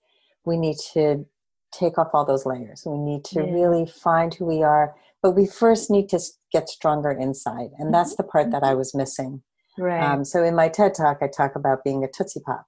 we 0.46 0.58
need 0.58 0.78
to 0.94 1.26
take 1.74 1.98
off 1.98 2.12
all 2.14 2.26
those 2.26 2.46
layers. 2.46 2.84
We 2.86 2.98
need 2.98 3.26
to 3.26 3.44
yeah. 3.44 3.52
really 3.52 3.86
find 3.86 4.34
who 4.34 4.46
we 4.46 4.64
are 4.64 4.96
but 5.28 5.36
we 5.36 5.46
first 5.46 5.92
need 5.92 6.08
to 6.08 6.22
get 6.54 6.70
stronger 6.70 7.12
inside. 7.12 7.72
And 7.80 7.94
that's 7.94 8.16
the 8.16 8.24
part 8.24 8.50
that 8.52 8.64
I 8.64 8.74
was 8.76 8.96
missing. 8.96 9.42
Right. 9.78 10.02
Um, 10.02 10.24
so 10.24 10.42
in 10.42 10.56
my 10.56 10.70
TED 10.70 10.94
talk, 10.96 11.18
I 11.22 11.28
talk 11.28 11.58
about 11.58 11.84
being 11.84 12.06
a 12.06 12.08
Tootsie 12.08 12.40
Pop. 12.46 12.66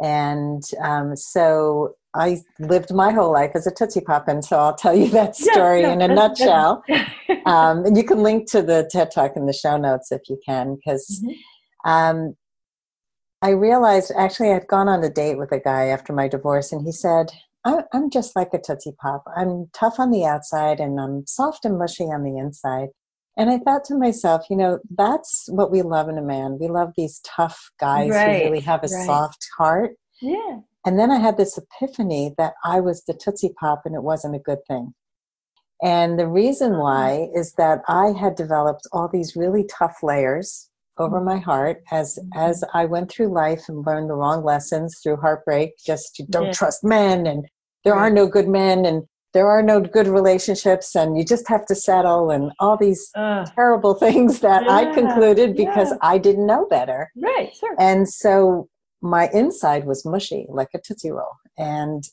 And 0.00 0.64
um, 0.82 1.14
so 1.14 1.94
I 2.12 2.40
lived 2.58 2.92
my 2.92 3.12
whole 3.12 3.32
life 3.32 3.52
as 3.54 3.68
a 3.68 3.70
Tootsie 3.70 4.00
Pop. 4.00 4.26
And 4.26 4.44
so 4.44 4.58
I'll 4.58 4.74
tell 4.74 4.96
you 4.96 5.10
that 5.10 5.36
story 5.50 5.84
in 5.84 6.02
a 6.02 6.08
nutshell. 6.08 6.82
um, 7.46 7.84
and 7.84 7.96
you 7.96 8.02
can 8.02 8.20
link 8.20 8.50
to 8.50 8.62
the 8.62 8.90
TED 8.90 9.12
Talk 9.12 9.36
in 9.36 9.46
the 9.46 9.52
show 9.52 9.76
notes 9.76 10.10
if 10.10 10.22
you 10.28 10.40
can, 10.44 10.74
because 10.74 11.22
Mhm. 11.24 11.36
um, 11.84 12.36
I 13.42 13.50
realized 13.50 14.10
actually 14.16 14.50
I'd 14.50 14.66
gone 14.66 14.88
on 14.88 15.04
a 15.04 15.08
date 15.08 15.38
with 15.38 15.52
a 15.52 15.60
guy 15.60 15.84
after 15.86 16.12
my 16.12 16.26
divorce, 16.26 16.72
and 16.72 16.84
he 16.84 16.90
said, 16.90 17.30
I- 17.64 17.84
I'm 17.92 18.10
just 18.10 18.34
like 18.34 18.50
a 18.52 18.58
Tootsie 18.58 18.94
Pop. 19.00 19.24
I'm 19.36 19.68
tough 19.72 20.00
on 20.00 20.10
the 20.10 20.24
outside 20.24 20.80
and 20.80 21.00
I'm 21.00 21.26
soft 21.26 21.64
and 21.64 21.78
mushy 21.78 22.04
on 22.04 22.24
the 22.24 22.36
inside. 22.36 22.88
And 23.36 23.48
I 23.50 23.58
thought 23.58 23.84
to 23.86 23.94
myself, 23.96 24.44
you 24.50 24.56
know, 24.56 24.78
that's 24.90 25.44
what 25.48 25.70
we 25.70 25.80
love 25.82 26.08
in 26.08 26.18
a 26.18 26.22
man. 26.22 26.58
We 26.60 26.68
love 26.68 26.92
these 26.96 27.20
tough 27.24 27.70
guys 27.80 28.10
Right, 28.10 28.42
who 28.42 28.50
really 28.50 28.60
have 28.60 28.80
a 28.80 28.88
right. 28.88 29.06
soft 29.06 29.46
heart. 29.56 29.92
yeah. 30.20 30.58
And 30.84 30.98
then 30.98 31.12
I 31.12 31.18
had 31.18 31.36
this 31.36 31.56
epiphany 31.56 32.34
that 32.38 32.54
I 32.64 32.80
was 32.80 33.04
the 33.04 33.14
Tootsie 33.14 33.54
Pop 33.60 33.82
and 33.84 33.94
it 33.94 34.02
wasn't 34.02 34.34
a 34.34 34.40
good 34.40 34.58
thing. 34.66 34.94
And 35.80 36.18
the 36.18 36.26
reason 36.26 36.72
uh-huh. 36.72 36.80
why 36.82 37.28
is 37.34 37.52
that 37.54 37.82
I 37.88 38.08
had 38.18 38.34
developed 38.34 38.88
all 38.92 39.08
these 39.08 39.36
really 39.36 39.64
tough 39.64 39.98
layers 40.02 40.68
over 40.98 41.20
my 41.20 41.38
heart 41.38 41.78
as 41.90 42.18
as 42.34 42.62
I 42.74 42.84
went 42.84 43.10
through 43.10 43.32
life 43.32 43.62
and 43.68 43.86
learned 43.86 44.10
the 44.10 44.14
wrong 44.14 44.44
lessons 44.44 44.98
through 45.02 45.16
heartbreak, 45.16 45.70
just 45.84 46.18
you 46.18 46.26
don't 46.28 46.46
Yeah. 46.46 46.52
trust 46.52 46.84
men 46.84 47.26
and 47.26 47.46
there 47.84 47.94
are 47.94 48.10
no 48.10 48.26
good 48.26 48.48
men 48.48 48.84
and 48.84 49.04
there 49.32 49.48
are 49.48 49.62
no 49.62 49.80
good 49.80 50.06
relationships 50.06 50.94
and 50.94 51.16
you 51.16 51.24
just 51.24 51.48
have 51.48 51.64
to 51.66 51.74
settle 51.74 52.30
and 52.30 52.52
all 52.60 52.76
these 52.76 53.10
Uh, 53.14 53.44
terrible 53.56 53.94
things 54.06 54.40
that 54.40 54.68
I 54.68 54.92
concluded 54.92 55.56
because 55.56 55.90
yeah. 55.90 55.96
I 56.02 56.18
didn't 56.18 56.46
know 56.46 56.66
better. 56.66 57.10
right. 57.20 57.54
Sure. 57.56 57.74
And 57.78 58.08
so 58.08 58.68
my 59.00 59.28
inside 59.32 59.86
was 59.86 60.04
mushy, 60.04 60.46
like 60.50 60.68
a 60.74 60.78
Tootsie 60.78 61.10
Roll. 61.10 61.32
And 61.58 62.04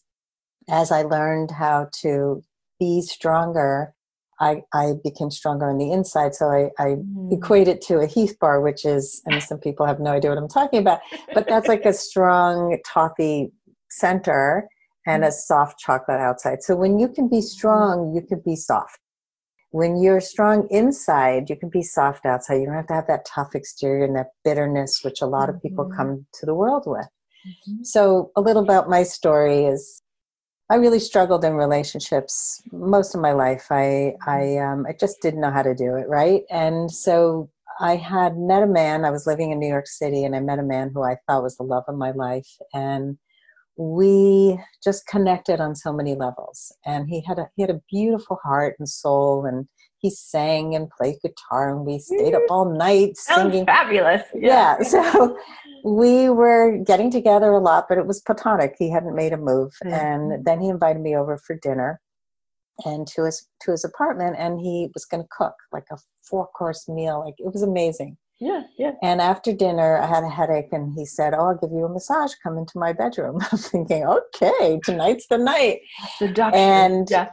as 0.69 0.91
I 0.91 1.01
learned 1.03 1.51
how 1.51 1.87
to 2.01 2.41
be 2.79 3.01
stronger, 3.01 3.93
I, 4.39 4.63
I 4.73 4.93
became 5.03 5.31
stronger 5.31 5.69
on 5.69 5.77
the 5.77 5.91
inside. 5.91 6.33
So 6.35 6.47
I, 6.47 6.69
I 6.81 6.95
Mm. 6.95 7.33
equate 7.33 7.67
it 7.67 7.81
to 7.83 7.99
a 7.99 8.05
Heath 8.07 8.37
bar, 8.39 8.61
which 8.61 8.85
is, 8.85 9.21
and 9.25 9.41
some 9.43 9.59
people 9.59 9.85
have 9.85 9.99
no 9.99 10.11
idea 10.11 10.31
what 10.31 10.37
I'm 10.37 10.47
talking 10.47 10.79
about, 10.79 10.99
but 11.33 11.47
that's 11.47 11.67
like 11.67 11.85
a 11.85 11.93
strong 11.93 12.77
toffee 12.85 13.51
center 13.89 14.67
and 15.05 15.23
a 15.23 15.31
soft 15.31 15.79
chocolate 15.79 16.19
outside. 16.19 16.63
So 16.63 16.75
when 16.75 16.99
you 16.99 17.07
can 17.07 17.27
be 17.27 17.41
strong, 17.41 18.13
you 18.15 18.21
can 18.21 18.41
be 18.45 18.55
soft. 18.55 18.99
When 19.71 20.01
you're 20.01 20.21
strong 20.21 20.67
inside, 20.71 21.49
you 21.49 21.55
can 21.55 21.69
be 21.69 21.83
soft 21.83 22.25
outside. 22.25 22.55
You 22.55 22.65
don't 22.65 22.75
have 22.75 22.87
to 22.87 22.93
have 22.95 23.07
that 23.07 23.25
tough 23.25 23.53
exterior 23.53 24.05
and 24.05 24.15
that 24.15 24.31
bitterness, 24.43 25.01
which 25.03 25.21
a 25.21 25.27
lot 25.27 25.49
of 25.49 25.61
people 25.61 25.85
Mhm. 25.85 25.95
come 25.95 26.25
to 26.39 26.45
the 26.45 26.55
world 26.55 26.85
with. 26.87 27.07
Mhm. 27.47 27.85
So, 27.85 28.31
a 28.35 28.41
little 28.41 28.63
about 28.63 28.89
my 28.89 29.03
story 29.03 29.65
is 29.65 30.01
I 30.71 30.75
really 30.75 30.99
struggled 30.99 31.43
in 31.43 31.53
relationships 31.53 32.61
most 32.71 33.15
of 33.15 33.21
my 33.21 33.31
life. 33.31 33.67
I 33.71 34.15
I 34.27 34.57
um, 34.57 34.85
I 34.87 34.93
just 34.99 35.21
didn't 35.21 35.41
know 35.41 35.51
how 35.51 35.63
to 35.63 35.73
do 35.73 35.95
it 35.95 36.07
right, 36.07 36.43
and 36.51 36.91
so 36.91 37.49
I 37.79 37.95
had 37.95 38.37
met 38.37 38.61
a 38.63 38.67
man. 38.67 39.05
I 39.05 39.09
was 39.09 39.25
living 39.25 39.51
in 39.51 39.59
New 39.59 39.67
York 39.67 39.87
City, 39.87 40.23
and 40.23 40.35
I 40.35 40.39
met 40.41 40.59
a 40.59 40.63
man 40.63 40.91
who 40.93 41.01
I 41.03 41.17
thought 41.27 41.43
was 41.43 41.57
the 41.57 41.63
love 41.63 41.85
of 41.87 41.95
my 41.95 42.11
life, 42.11 42.49
and 42.73 43.17
we 43.77 44.59
just 44.83 45.07
connected 45.07 45.61
on 45.61 45.73
so 45.73 45.93
many 45.93 46.13
levels. 46.13 46.71
And 46.85 47.07
he 47.09 47.23
had 47.25 47.39
a 47.39 47.49
he 47.55 47.63
had 47.63 47.71
a 47.71 47.81
beautiful 47.89 48.37
heart 48.43 48.75
and 48.77 48.87
soul, 48.87 49.45
and 49.45 49.67
he 49.97 50.09
sang 50.09 50.75
and 50.75 50.89
played 50.91 51.15
guitar, 51.23 51.75
and 51.75 51.85
we 51.85 51.99
stayed 51.99 52.35
up 52.35 52.43
all 52.49 52.65
night 52.77 53.17
Sounds 53.17 53.51
singing 53.51 53.65
fabulous. 53.65 54.23
yeah 54.35 54.79
so 54.83 55.37
we 55.83 56.29
were 56.29 56.77
getting 56.77 57.11
together 57.11 57.51
a 57.51 57.59
lot 57.59 57.85
but 57.89 57.97
it 57.97 58.05
was 58.07 58.21
platonic. 58.21 58.75
He 58.77 58.89
hadn't 58.89 59.15
made 59.15 59.33
a 59.33 59.37
move. 59.37 59.73
Mhm. 59.83 59.93
and 59.93 60.45
then 60.45 60.59
he 60.61 60.69
invited 60.69 61.01
me 61.01 61.15
over 61.15 61.37
for 61.37 61.55
dinner 61.55 62.01
and 62.85 63.07
to 63.07 63.25
his 63.25 63.47
to 63.61 63.71
his 63.71 63.83
apartment 63.83 64.35
and 64.37 64.59
he 64.59 64.89
was 64.93 65.05
going 65.05 65.23
to 65.23 65.29
cook 65.31 65.55
like 65.71 65.85
a 65.91 65.97
four 66.23 66.47
course 66.47 66.87
meal. 66.87 67.19
Like 67.25 67.35
it 67.37 67.51
was 67.53 67.61
amazing 67.63 68.17
Yeah. 68.41 68.63
Yeah. 68.77 68.91
and 69.03 69.19
after 69.19 69.51
dinner 69.51 69.97
i 69.97 70.05
had 70.05 70.23
a 70.23 70.29
headache 70.29 70.69
and 70.71 70.93
he 70.97 71.05
said 71.05 71.33
oh 71.33 71.47
i'll 71.49 71.57
give 71.57 71.71
you 71.71 71.83
a 71.85 71.89
massage 71.89 72.31
come 72.41 72.57
into 72.57 72.79
my 72.79 72.93
bedroom 72.93 73.39
i'm 73.51 73.57
thinking 73.57 74.05
okay 74.05 74.79
tonight's 74.83 75.27
the 75.27 75.37
night 75.37 75.79
Seduction. 76.17 76.59
And- 76.59 77.09
yeah. 77.11 77.29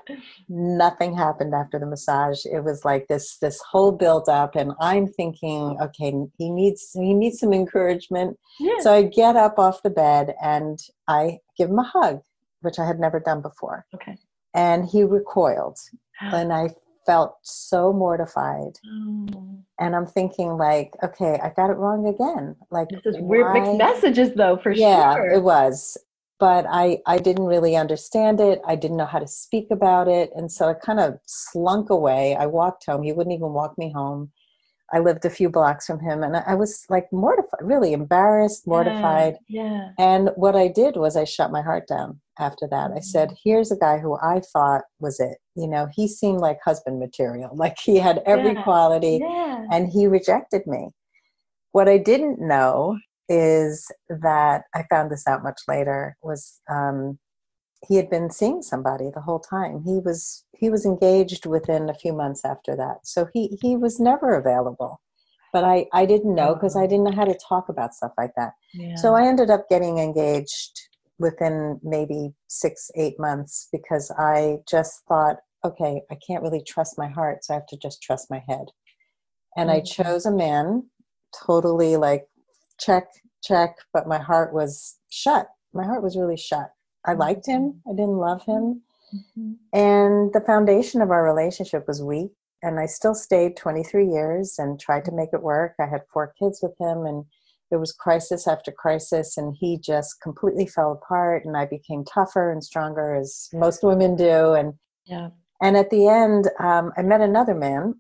nothing 0.48 1.16
happened 1.16 1.54
after 1.54 1.78
the 1.78 1.86
massage 1.86 2.44
it 2.46 2.64
was 2.64 2.84
like 2.84 3.06
this 3.08 3.38
this 3.38 3.60
whole 3.70 3.92
build 3.92 4.28
up 4.28 4.56
and 4.56 4.72
i'm 4.80 5.06
thinking 5.06 5.76
okay 5.80 6.12
he 6.38 6.50
needs 6.50 6.90
he 6.92 7.14
needs 7.14 7.38
some 7.38 7.52
encouragement 7.52 8.36
Yeah. 8.58 8.78
so 8.80 8.92
i 8.92 9.02
get 9.02 9.36
up 9.36 9.58
off 9.58 9.82
the 9.82 9.90
bed 9.90 10.34
and 10.42 10.78
i 11.08 11.38
give 11.56 11.70
him 11.70 11.78
a 11.78 11.84
hug 11.84 12.20
which 12.62 12.78
i 12.80 12.86
had 12.86 12.98
never 12.98 13.20
done 13.20 13.42
before 13.42 13.86
okay. 13.94 14.16
and 14.54 14.86
he 14.86 15.04
recoiled 15.04 15.78
and 16.20 16.52
i 16.52 16.70
felt 17.06 17.36
so 17.42 17.92
mortified. 17.92 18.72
Oh. 18.84 19.60
and 19.78 19.94
i'm 19.96 20.06
thinking 20.06 20.56
like 20.56 20.92
okay 21.02 21.38
i 21.42 21.48
got 21.56 21.70
it 21.70 21.74
wrong 21.74 22.06
again. 22.06 22.56
Like 22.70 22.88
This 22.88 23.14
is 23.14 23.16
weird 23.20 23.52
mixed 23.52 23.78
messages, 23.78 24.30
though, 24.34 24.56
for 24.56 24.72
yeah 24.72 25.14
sure. 25.14 25.30
Yeah, 25.30 25.36
it 25.36 25.42
was. 25.42 25.96
But 26.38 26.66
i 26.68 26.98
i 27.06 27.18
didn't 27.18 27.46
really 27.46 27.76
understand 27.76 28.40
it. 28.40 28.60
I 28.66 28.76
didn't 28.76 28.98
know 28.98 29.06
how 29.06 29.20
to 29.20 29.28
speak 29.28 29.68
about 29.70 30.08
it. 30.08 30.30
And 30.36 30.50
so 30.50 30.68
i 30.68 30.74
kind 30.74 31.00
of 31.00 31.18
slunk 31.26 31.90
away. 31.90 32.36
I 32.36 32.46
walked 32.46 32.84
home. 32.86 33.02
He 33.02 33.12
wouldn't 33.12 33.34
even 33.34 33.52
walk 33.52 33.78
me 33.78 33.90
home. 33.92 34.32
I 34.92 34.98
lived 35.00 35.24
a 35.24 35.30
few 35.30 35.48
blocks 35.50 35.86
from 35.86 35.98
him 36.00 36.22
and 36.22 36.36
i, 36.36 36.42
I 36.52 36.54
was 36.54 36.84
like 36.88 37.06
mortified 37.12 37.60
really 37.60 37.92
embarrassed 37.92 38.66
mortified. 38.66 39.34
Yeah. 39.48 39.90
and 39.98 40.30
what 40.36 40.54
i 40.54 40.68
did 40.68 40.96
was 40.96 41.16
i 41.16 41.24
shut 41.24 41.50
my 41.50 41.60
heart 41.62 41.88
down 41.88 42.20
after 42.38 42.66
that 42.70 42.90
i 42.96 43.00
said 43.00 43.32
here's 43.42 43.70
a 43.72 43.76
guy 43.76 43.98
who 43.98 44.16
i 44.22 44.40
thought 44.52 44.82
was 45.00 45.18
it 45.20 45.38
you 45.54 45.66
know 45.66 45.86
he 45.94 46.06
seemed 46.06 46.38
like 46.40 46.58
husband 46.64 46.98
material 46.98 47.50
like 47.56 47.78
he 47.78 47.96
had 47.98 48.22
every 48.26 48.54
Yeah. 48.54 48.62
quality 48.62 49.18
Yeah. 49.22 49.66
and 49.70 49.88
he 49.88 50.06
rejected 50.06 50.62
me. 50.66 50.90
What 51.72 51.88
I 51.88 51.98
didn't 51.98 52.40
know 52.40 52.98
is 53.28 53.90
that 54.08 54.62
I 54.74 54.84
found 54.88 55.10
this 55.10 55.26
out 55.26 55.42
much 55.42 55.60
later 55.68 56.16
was 56.22 56.60
um, 56.70 57.18
he 57.86 57.96
had 57.96 58.08
been 58.08 58.30
seeing 58.30 58.62
somebody 58.62 59.10
the 59.14 59.20
whole 59.20 59.40
time. 59.40 59.82
He 59.84 59.98
was 59.98 60.44
he 60.54 60.70
was 60.70 60.86
engaged 60.86 61.44
within 61.46 61.90
a 61.90 61.94
few 61.94 62.12
months 62.14 62.44
after 62.44 62.74
that, 62.76 62.98
so 63.04 63.28
he 63.32 63.58
he 63.60 63.76
was 63.76 64.00
never 64.00 64.34
available. 64.36 65.00
But 65.52 65.64
I 65.64 65.86
I 65.92 66.06
didn't 66.06 66.34
know 66.34 66.54
because 66.54 66.76
I 66.76 66.86
didn't 66.86 67.04
know 67.04 67.12
how 67.20 67.24
to 67.26 67.38
talk 67.48 67.68
about 67.68 67.94
stuff 67.94 68.12
like 68.16 68.32
that. 68.36 68.52
yeah. 68.72 68.94
So 68.96 69.14
I 69.14 69.26
ended 69.26 69.50
up 69.50 69.68
getting 69.68 69.98
engaged 69.98 70.80
within 71.18 71.80
maybe 71.82 72.34
six, 72.48 72.90
eight 72.96 73.18
months 73.18 73.68
because 73.72 74.10
I 74.18 74.58
just 74.68 75.02
thought, 75.08 75.36
okay, 75.64 76.02
I 76.10 76.16
can't 76.26 76.42
really 76.42 76.62
trust 76.62 76.98
my 76.98 77.08
heart, 77.08 77.44
so 77.44 77.54
I 77.54 77.56
have 77.56 77.66
to 77.68 77.76
just 77.76 78.02
trust 78.02 78.30
my 78.30 78.42
head. 78.46 78.66
And 79.56 79.70
I 79.70 79.80
Mhm. 79.80 79.86
chose 79.86 80.26
a 80.26 80.30
man, 80.30 80.90
totally 81.34 81.96
like 81.96 82.28
check, 82.78 83.08
check, 83.42 83.78
but 83.92 84.06
my 84.06 84.18
heart 84.18 84.52
was 84.52 84.98
shut. 85.08 85.48
My 85.72 85.84
heart 85.84 86.02
was 86.02 86.16
really 86.16 86.36
shut. 86.36 86.72
I 87.04 87.14
liked 87.14 87.46
him, 87.46 87.82
I 87.88 87.92
didn't 87.92 88.18
love 88.18 88.42
him. 88.42 88.82
Mhm. 89.14 89.56
And 89.72 90.32
the 90.32 90.40
foundation 90.40 91.00
of 91.00 91.10
our 91.10 91.22
relationship 91.24 91.86
was 91.86 92.02
weak. 92.02 92.32
And 92.62 92.80
I 92.80 92.86
still 92.86 93.14
stayed 93.14 93.56
23 93.56 94.10
years 94.10 94.58
and 94.58 94.80
tried 94.80 95.04
to 95.04 95.12
make 95.12 95.32
it 95.32 95.42
work. 95.42 95.74
I 95.78 95.86
had 95.86 96.06
four 96.12 96.32
kids 96.38 96.60
with 96.62 96.76
him, 96.80 97.06
and 97.06 97.26
there 97.70 97.78
was 97.78 97.92
crisis 97.92 98.46
after 98.46 98.70
crisis, 98.72 99.36
and 99.36 99.56
he 99.58 99.78
just 99.78 100.20
completely 100.22 100.66
fell 100.66 100.92
apart. 100.92 101.44
And 101.44 101.56
I 101.56 101.66
became 101.66 102.04
tougher 102.04 102.50
and 102.52 102.62
stronger, 102.62 103.14
as 103.14 103.48
most 103.52 103.82
women 103.82 104.16
do. 104.16 104.52
And 104.54 104.74
Yeah. 105.04 105.30
and 105.60 105.76
at 105.76 105.90
the 105.90 106.08
end, 106.08 106.50
um, 106.58 106.92
I 106.96 107.02
met 107.02 107.20
another 107.20 107.54
man 107.54 107.94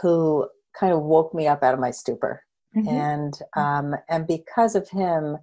who 0.00 0.48
kind 0.78 0.92
of 0.92 1.02
woke 1.02 1.34
me 1.34 1.46
up 1.46 1.62
out 1.62 1.74
of 1.74 1.80
my 1.80 1.90
stupor 1.90 2.44
Mhm. 2.74 2.88
and 2.88 3.38
um, 3.56 3.94
and 4.08 4.26
because 4.26 4.74
of 4.74 4.88
him 4.88 5.38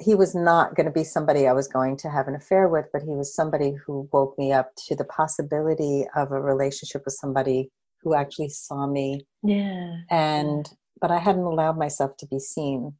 he 0.00 0.14
was 0.14 0.34
not 0.34 0.74
going 0.74 0.86
to 0.86 0.90
be 0.92 1.04
somebody 1.04 1.46
i 1.46 1.52
was 1.52 1.68
going 1.68 1.96
to 1.96 2.08
have 2.10 2.26
an 2.26 2.34
affair 2.34 2.66
with 2.68 2.86
but 2.92 3.02
he 3.02 3.14
was 3.14 3.34
somebody 3.34 3.72
who 3.86 4.08
woke 4.12 4.36
me 4.38 4.52
up 4.52 4.70
to 4.76 4.96
the 4.96 5.04
possibility 5.04 6.06
of 6.16 6.32
a 6.32 6.40
relationship 6.40 7.02
with 7.04 7.14
somebody 7.14 7.70
who 8.02 8.14
actually 8.14 8.48
saw 8.48 8.86
me 8.86 9.24
Yeah. 9.42 9.98
and 10.10 10.66
but 11.00 11.10
i 11.10 11.18
hadn't 11.18 11.42
allowed 11.42 11.78
myself 11.78 12.16
to 12.16 12.26
be 12.26 12.38
seen 12.38 12.94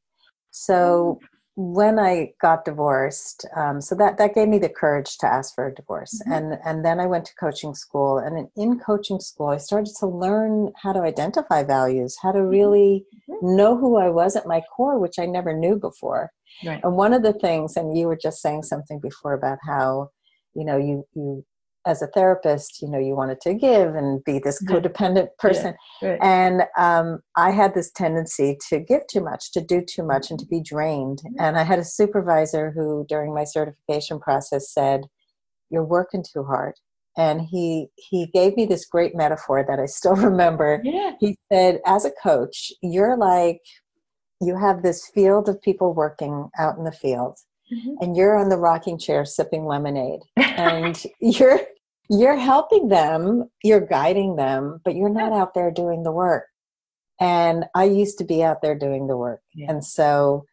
so 0.50 1.18
when 1.56 1.98
i 1.98 2.32
got 2.40 2.64
divorced 2.64 3.46
um, 3.56 3.80
so 3.80 3.94
that 3.94 4.16
that 4.18 4.34
gave 4.34 4.48
me 4.48 4.58
the 4.58 4.68
courage 4.68 5.18
to 5.18 5.26
ask 5.26 5.54
for 5.54 5.66
a 5.66 5.74
divorce 5.74 6.20
Mhm. 6.26 6.36
and 6.36 6.58
and 6.64 6.84
then 6.84 7.00
i 7.00 7.06
went 7.06 7.24
to 7.26 7.34
coaching 7.34 7.74
school 7.74 8.18
and 8.18 8.38
in, 8.38 8.48
in 8.56 8.78
coaching 8.78 9.20
school 9.20 9.48
i 9.48 9.56
started 9.58 9.94
to 10.00 10.06
learn 10.06 10.72
how 10.82 10.92
to 10.92 11.00
identify 11.00 11.62
values 11.62 12.16
how 12.22 12.32
to 12.32 12.42
really 12.44 13.04
Mhm. 13.28 13.56
know 13.56 13.76
who 13.76 13.96
i 13.96 14.08
was 14.08 14.36
at 14.36 14.46
my 14.46 14.62
core 14.74 14.98
which 14.98 15.18
i 15.18 15.26
never 15.26 15.52
knew 15.52 15.76
before 15.76 16.32
Right. 16.64 16.80
and 16.84 16.96
one 16.96 17.12
of 17.12 17.22
the 17.22 17.32
things 17.32 17.76
and 17.76 17.96
you 17.96 18.06
were 18.06 18.16
just 18.26 18.40
saying 18.42 18.62
something 18.64 18.98
before 19.00 19.34
about 19.34 19.58
how 19.62 20.10
you 20.54 20.64
know 20.64 20.76
you 20.76 21.04
you 21.14 21.44
as 21.86 22.02
a 22.02 22.06
therapist, 22.08 22.82
you 22.82 22.88
know, 22.88 22.98
you 22.98 23.16
wanted 23.16 23.40
to 23.42 23.54
give 23.54 23.94
and 23.94 24.22
be 24.24 24.38
this 24.38 24.62
codependent 24.64 25.28
person. 25.38 25.74
Right. 26.02 26.18
And 26.20 26.62
um, 26.76 27.20
I 27.36 27.50
had 27.50 27.74
this 27.74 27.90
tendency 27.90 28.58
to 28.68 28.80
give 28.80 29.06
too 29.06 29.22
much, 29.22 29.52
to 29.52 29.60
do 29.60 29.82
too 29.82 30.02
much, 30.02 30.30
and 30.30 30.38
to 30.40 30.46
be 30.46 30.60
drained. 30.60 31.22
Mhm. 31.24 31.34
And 31.38 31.58
I 31.58 31.62
had 31.64 31.78
a 31.78 31.84
supervisor 31.84 32.70
who, 32.70 33.06
during 33.08 33.34
my 33.34 33.44
certification 33.44 34.20
process, 34.20 34.72
said, 34.72 35.06
"You're 35.70 35.84
working 35.84 36.22
too 36.22 36.44
hard." 36.44 36.74
And 37.16 37.40
he 37.42 37.88
he 37.96 38.26
gave 38.26 38.56
me 38.56 38.66
this 38.66 38.84
great 38.84 39.14
metaphor 39.16 39.64
that 39.66 39.80
I 39.80 39.86
still 39.86 40.14
remember. 40.30 40.80
Yeah. 40.84 41.12
He 41.18 41.38
said, 41.50 41.80
"As 41.86 42.04
a 42.04 42.12
coach, 42.22 42.72
you're 42.82 43.16
like 43.16 43.62
you 44.40 44.56
have 44.56 44.82
this 44.82 45.06
field 45.14 45.48
of 45.48 45.60
people 45.60 45.92
working 45.92 46.48
out 46.58 46.78
in 46.78 46.84
the 46.84 46.92
field, 46.92 47.38
Mhm. 47.72 47.96
and 48.00 48.16
you're 48.16 48.36
on 48.36 48.48
the 48.48 48.56
rocking 48.56 48.98
chair 48.98 49.24
sipping 49.24 49.64
lemonade." 49.66 50.22
and 50.36 51.02
you're 51.20 51.60
you're 52.08 52.36
helping 52.36 52.88
them 52.88 53.48
you're 53.62 53.86
guiding 53.86 54.36
them 54.36 54.80
but 54.84 54.94
you're 54.96 55.08
not 55.22 55.32
out 55.32 55.54
there 55.54 55.70
doing 55.70 56.02
the 56.02 56.10
work 56.12 56.46
and 57.20 57.64
i 57.74 57.84
used 57.84 58.18
to 58.18 58.24
be 58.24 58.42
out 58.42 58.62
there 58.62 58.74
doing 58.76 59.06
the 59.06 59.16
work 59.16 59.40
Yeah. 59.54 59.70
and 59.70 59.84
so 59.84 60.44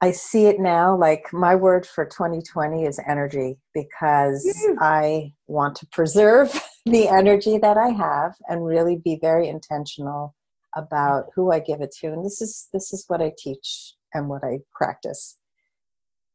i 0.00 0.12
see 0.12 0.46
it 0.46 0.60
now 0.60 0.96
like 0.96 1.32
my 1.32 1.54
word 1.56 1.84
for 1.86 2.04
2020 2.04 2.84
is 2.84 3.00
energy 3.08 3.58
because 3.74 4.44
i 4.80 5.32
want 5.48 5.74
to 5.78 5.86
preserve 5.86 6.48
the 6.86 7.08
energy 7.08 7.58
that 7.58 7.76
i 7.76 7.88
have 7.88 8.34
and 8.48 8.64
really 8.64 8.96
be 8.96 9.18
very 9.20 9.48
intentional 9.48 10.34
about 10.76 11.24
who 11.34 11.50
i 11.52 11.58
give 11.58 11.80
it 11.80 11.92
to 12.00 12.08
and 12.12 12.24
this 12.24 12.40
is 12.40 12.68
this 12.72 12.92
is 12.92 13.04
what 13.08 13.20
i 13.20 13.32
teach 13.36 13.94
and 14.12 14.28
what 14.28 14.44
i 14.44 14.58
practice 14.72 15.36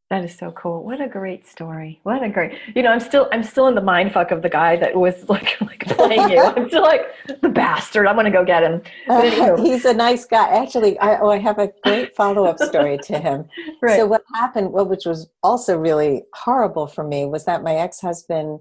That 0.10 0.26
is 0.26 0.36
so 0.36 0.52
cool. 0.54 0.84
What 0.84 1.02
a 1.02 1.08
great 1.08 1.46
story. 1.46 2.00
What 2.02 2.24
a 2.24 2.30
great. 2.30 2.58
You 2.76 2.82
know, 2.82 2.90
I'm 2.90 3.00
still 3.00 3.30
I'm 3.32 3.44
still 3.44 3.68
in 3.68 3.76
the 3.76 3.82
mind 3.82 4.12
fuck 4.12 4.32
of 4.32 4.42
the 4.42 4.50
guy 4.50 4.76
that 4.78 4.96
was 4.96 5.30
like 5.30 5.62
like 5.62 5.86
playing 5.86 6.30
you. 6.30 6.42
I'm 6.42 6.68
still 6.68 6.82
like 6.82 7.02
the 7.42 7.50
bastard. 7.50 8.08
I'm 8.08 8.16
gonna 8.16 8.32
go 8.32 8.44
get 8.44 8.64
him. 8.64 8.82
Uh, 9.08 9.22
but 9.22 9.34
anywho. 9.34 9.60
he's 9.66 9.86
a 9.86 9.94
nice 9.94 10.26
guy. 10.26 10.50
Actually, 10.50 10.98
I, 10.98 11.20
oh, 11.20 11.30
I 11.30 11.38
have 11.38 11.60
a 11.60 11.72
great 11.84 12.16
follow 12.16 12.46
up 12.46 12.58
story 12.60 12.98
to 13.04 13.20
him. 13.20 13.46
Right. 13.82 13.98
So, 13.98 14.08
what 14.08 14.24
happened, 14.34 14.74
well, 14.74 14.86
which 14.86 15.06
was 15.06 15.30
also 15.42 15.78
really 15.78 16.24
horrible 16.34 16.88
for 16.88 17.04
me, 17.04 17.26
was 17.26 17.46
that 17.46 17.64
my 17.64 17.76
ex 17.76 18.02
husband 18.02 18.60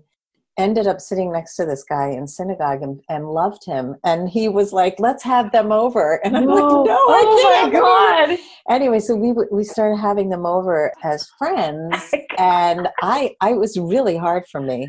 ended 0.58 0.86
up 0.88 1.00
sitting 1.00 1.32
next 1.32 1.54
to 1.56 1.64
this 1.64 1.84
guy 1.84 2.08
in 2.08 2.26
synagogue 2.26 2.82
and, 2.82 3.00
and 3.08 3.30
loved 3.30 3.64
him. 3.64 3.94
And 4.04 4.28
he 4.28 4.48
was 4.48 4.72
like, 4.72 4.96
let's 4.98 5.22
have 5.22 5.52
them 5.52 5.72
over. 5.72 6.20
And 6.28 6.36
I'm 6.36 6.46
like, 6.46 6.58
no, 6.58 6.82
I 6.82 7.22
oh 7.24 7.40
can't. 7.42 7.72
my 7.72 7.78
god. 7.78 8.38
Anyway, 8.68 8.98
so 8.98 9.14
we, 9.14 9.32
we 9.50 9.64
started 9.64 9.96
having 9.96 10.28
them 10.28 10.44
over 10.44 10.92
as 11.02 11.28
friends. 11.38 11.94
Oh 12.38 12.44
and 12.44 12.88
I, 13.02 13.34
I 13.40 13.52
it 13.52 13.58
was 13.58 13.76
really 13.78 14.16
hard 14.16 14.44
for 14.50 14.60
me. 14.60 14.88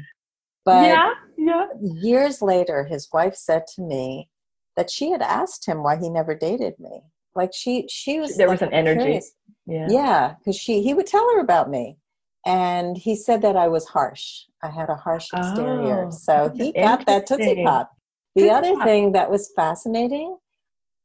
But 0.65 0.85
yeah. 0.85 1.13
Yeah. 1.38 1.65
years 1.81 2.41
later, 2.41 2.83
his 2.83 3.07
wife 3.11 3.35
said 3.35 3.63
to 3.75 3.81
me 3.81 4.29
that 4.75 4.91
she 4.91 5.09
had 5.09 5.21
asked 5.21 5.65
him 5.65 5.81
why 5.81 5.97
he 5.97 6.09
never 6.09 6.35
dated 6.35 6.73
me. 6.77 7.01
Like 7.35 7.51
she, 7.55 7.88
she 7.89 8.19
was. 8.19 8.35
There 8.38 8.49
was 8.49 8.61
an 8.61 8.73
energy. 8.73 8.99
curious. 8.99 9.31
Yeah. 9.65 9.88
Yeah, 9.89 10.35
because 10.38 10.57
she, 10.57 10.81
he 10.81 10.93
would 10.93 11.07
tell 11.07 11.27
her 11.33 11.39
about 11.39 11.69
me, 11.69 11.97
and 12.46 12.98
he 12.98 13.15
said 13.15 13.41
that 13.41 13.55
I 13.55 13.67
was 13.67 13.86
harsh. 13.88 14.43
I 14.63 14.69
had 14.69 14.89
a 14.89 14.96
harsh 14.96 15.27
exterior, 15.34 16.08
Oh, 16.08 16.12
so 16.12 16.51
he 16.55 16.72
got 16.74 17.05
that 17.05 17.27
tootsie 17.27 17.63
pop. 17.63 17.91
The 18.36 18.43
Tootsie 18.43 18.53
other 18.55 18.75
pop. 18.75 18.84
thing 18.86 19.12
that 19.13 19.29
was 19.31 19.51
fascinating 19.55 20.38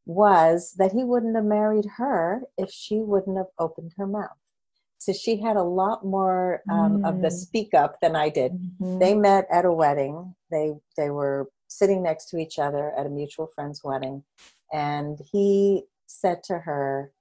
was 0.07 0.75
that 0.79 0.93
he 0.93 1.03
wouldn't 1.05 1.35
have 1.37 1.45
married 1.45 1.87
her 1.97 2.43
if 2.59 2.71
she 2.71 2.99
wouldn't 2.99 3.37
have 3.39 3.47
opened 3.59 3.93
her 3.97 4.07
mouth. 4.07 4.37
So 4.99 5.13
she 5.13 5.41
had 5.41 5.57
a 5.57 5.63
lot 5.63 6.05
more 6.05 6.63
um, 6.71 7.05
of 7.05 7.21
the 7.21 7.29
Mm. 7.29 7.33
speak 7.33 7.75
up 7.75 8.01
than 8.01 8.17
I 8.17 8.29
did 8.29 8.53
Mhm. 8.81 8.99
they 9.01 9.15
met 9.15 9.47
at 9.51 9.65
a 9.65 9.73
wedding 9.73 10.35
they 10.51 10.75
they 10.97 11.11
were 11.11 11.51
sitting 11.69 12.03
next 12.03 12.27
to 12.31 12.39
each 12.39 12.59
other 12.59 12.93
at 12.93 13.07
a 13.07 13.11
mutual 13.11 13.47
friend's 13.49 13.83
wedding 13.83 14.23
and 14.73 15.19
he 15.33 15.85
said 16.07 16.43
to 16.45 16.59
her 16.61 17.13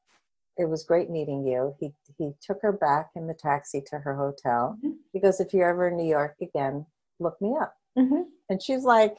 it 0.57 0.65
was 0.65 0.83
great 0.83 1.09
meeting 1.09 1.45
you. 1.45 1.75
He 1.79 1.93
he 2.17 2.33
took 2.41 2.61
her 2.61 2.71
back 2.71 3.09
in 3.15 3.27
the 3.27 3.33
taxi 3.33 3.81
to 3.87 3.99
her 3.99 4.15
hotel. 4.15 4.77
Mhm. 4.83 4.97
he 5.11 5.19
goes 5.19 5.39
if 5.39 5.53
you're 5.53 5.69
ever 5.69 5.87
in 5.87 5.97
new 5.97 6.05
york 6.05 6.35
again 6.41 6.85
look 7.19 7.39
me 7.41 7.55
up. 7.59 7.75
Mhm. 7.97 8.25
and 8.49 8.61
she's 8.61 8.83
like 8.83 9.17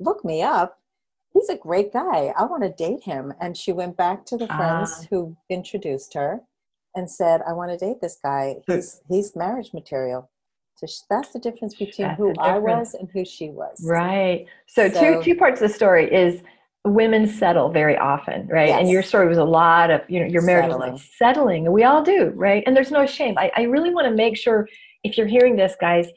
look 0.00 0.24
me 0.24 0.42
up? 0.42 0.78
He's 1.32 1.48
a 1.48 1.56
great 1.56 1.92
guy. 1.92 2.32
I 2.36 2.44
want 2.44 2.62
to 2.62 2.68
date 2.70 3.02
him. 3.04 3.34
And 3.40 3.56
she 3.56 3.72
went 3.72 3.96
back 3.96 4.24
to 4.26 4.36
the 4.36 4.46
friends 4.46 4.92
Ah. 5.02 5.06
who 5.10 5.36
introduced 5.48 6.14
her 6.14 6.40
and 6.94 7.10
said 7.10 7.42
i 7.46 7.52
want 7.52 7.70
to 7.70 7.76
date 7.76 8.00
this 8.00 8.18
guy. 8.22 8.56
He's 8.66 9.02
he's 9.08 9.36
marriage 9.36 9.72
material. 9.74 10.30
So 10.76 10.86
sh- 10.86 11.00
that's 11.10 11.32
the 11.32 11.40
difference 11.40 11.74
between 11.74 12.08
That's 12.08 12.18
who 12.18 12.32
i 12.38 12.56
was 12.58 12.94
and 12.94 13.08
who 13.10 13.24
she 13.24 13.50
was. 13.50 13.84
Right. 13.84 14.46
So, 14.66 14.88
So- 14.88 15.00
two 15.00 15.22
two 15.22 15.36
parts 15.36 15.60
of 15.60 15.68
the 15.68 15.74
story 15.74 16.06
is 16.12 16.42
women 16.88 17.26
settle 17.26 17.70
very 17.70 17.96
often, 17.96 18.46
right? 18.48 18.70
And 18.70 18.88
your 18.90 19.02
story 19.02 19.28
was 19.28 19.38
a 19.38 19.44
lot 19.44 19.90
of 19.90 20.02
you 20.08 20.20
know 20.20 20.26
your 20.26 20.42
marriage 20.42 20.66
was 20.68 20.74
Settling. 20.76 20.92
like 20.92 21.02
settling, 21.16 21.72
we 21.72 21.84
all 21.84 22.02
do, 22.02 22.32
right? 22.34 22.62
And 22.66 22.76
there's 22.76 22.90
no 22.90 23.06
shame. 23.06 23.34
I, 23.38 23.50
I 23.56 23.62
really 23.62 23.92
want 23.92 24.06
to 24.06 24.14
make 24.14 24.36
sure 24.36 24.68
if 25.04 25.16
you're 25.16 25.26
hearing 25.26 25.56
this, 25.56 25.74
guys, 25.80 26.08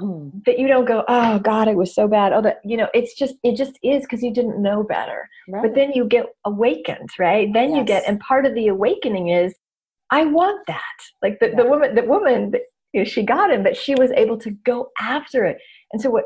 Mm, 0.00 0.44
that 0.46 0.58
you 0.58 0.66
don't 0.66 0.86
go, 0.86 1.04
oh 1.08 1.38
God, 1.40 1.68
it 1.68 1.76
was 1.76 1.94
so 1.94 2.08
bad. 2.08 2.32
Oh, 2.32 2.40
that 2.40 2.60
you 2.64 2.76
know, 2.76 2.88
it's 2.94 3.14
just 3.14 3.34
it 3.42 3.56
just 3.56 3.78
is 3.82 4.02
because 4.02 4.22
you 4.22 4.32
didn't 4.32 4.62
know 4.62 4.82
better. 4.82 5.28
right. 5.48 5.62
But 5.62 5.74
then 5.74 5.92
you 5.92 6.06
get 6.06 6.26
awakened, 6.46 7.10
right? 7.18 7.52
Then 7.52 7.74
you 7.74 7.84
get, 7.84 8.04
and 8.08 8.18
part 8.20 8.46
of 8.46 8.54
the 8.54 8.68
awakening 8.68 9.28
is, 9.28 9.54
I 10.10 10.24
want 10.24 10.66
that. 10.68 10.80
Like 11.22 11.38
the, 11.40 11.50
the 11.54 11.66
woman, 11.66 11.94
the 11.94 12.02
woman, 12.04 12.52
you 12.92 13.00
know, 13.00 13.04
she 13.04 13.22
got 13.22 13.50
him, 13.50 13.62
but 13.62 13.76
she 13.76 13.94
was 13.94 14.10
able 14.12 14.38
to 14.38 14.50
go 14.64 14.88
after 15.00 15.44
it. 15.44 15.58
And 15.92 16.00
so, 16.00 16.08
what, 16.08 16.24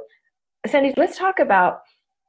Sandy, 0.67 0.95
let's 0.97 1.19
talk 1.19 1.39
about 1.41 1.81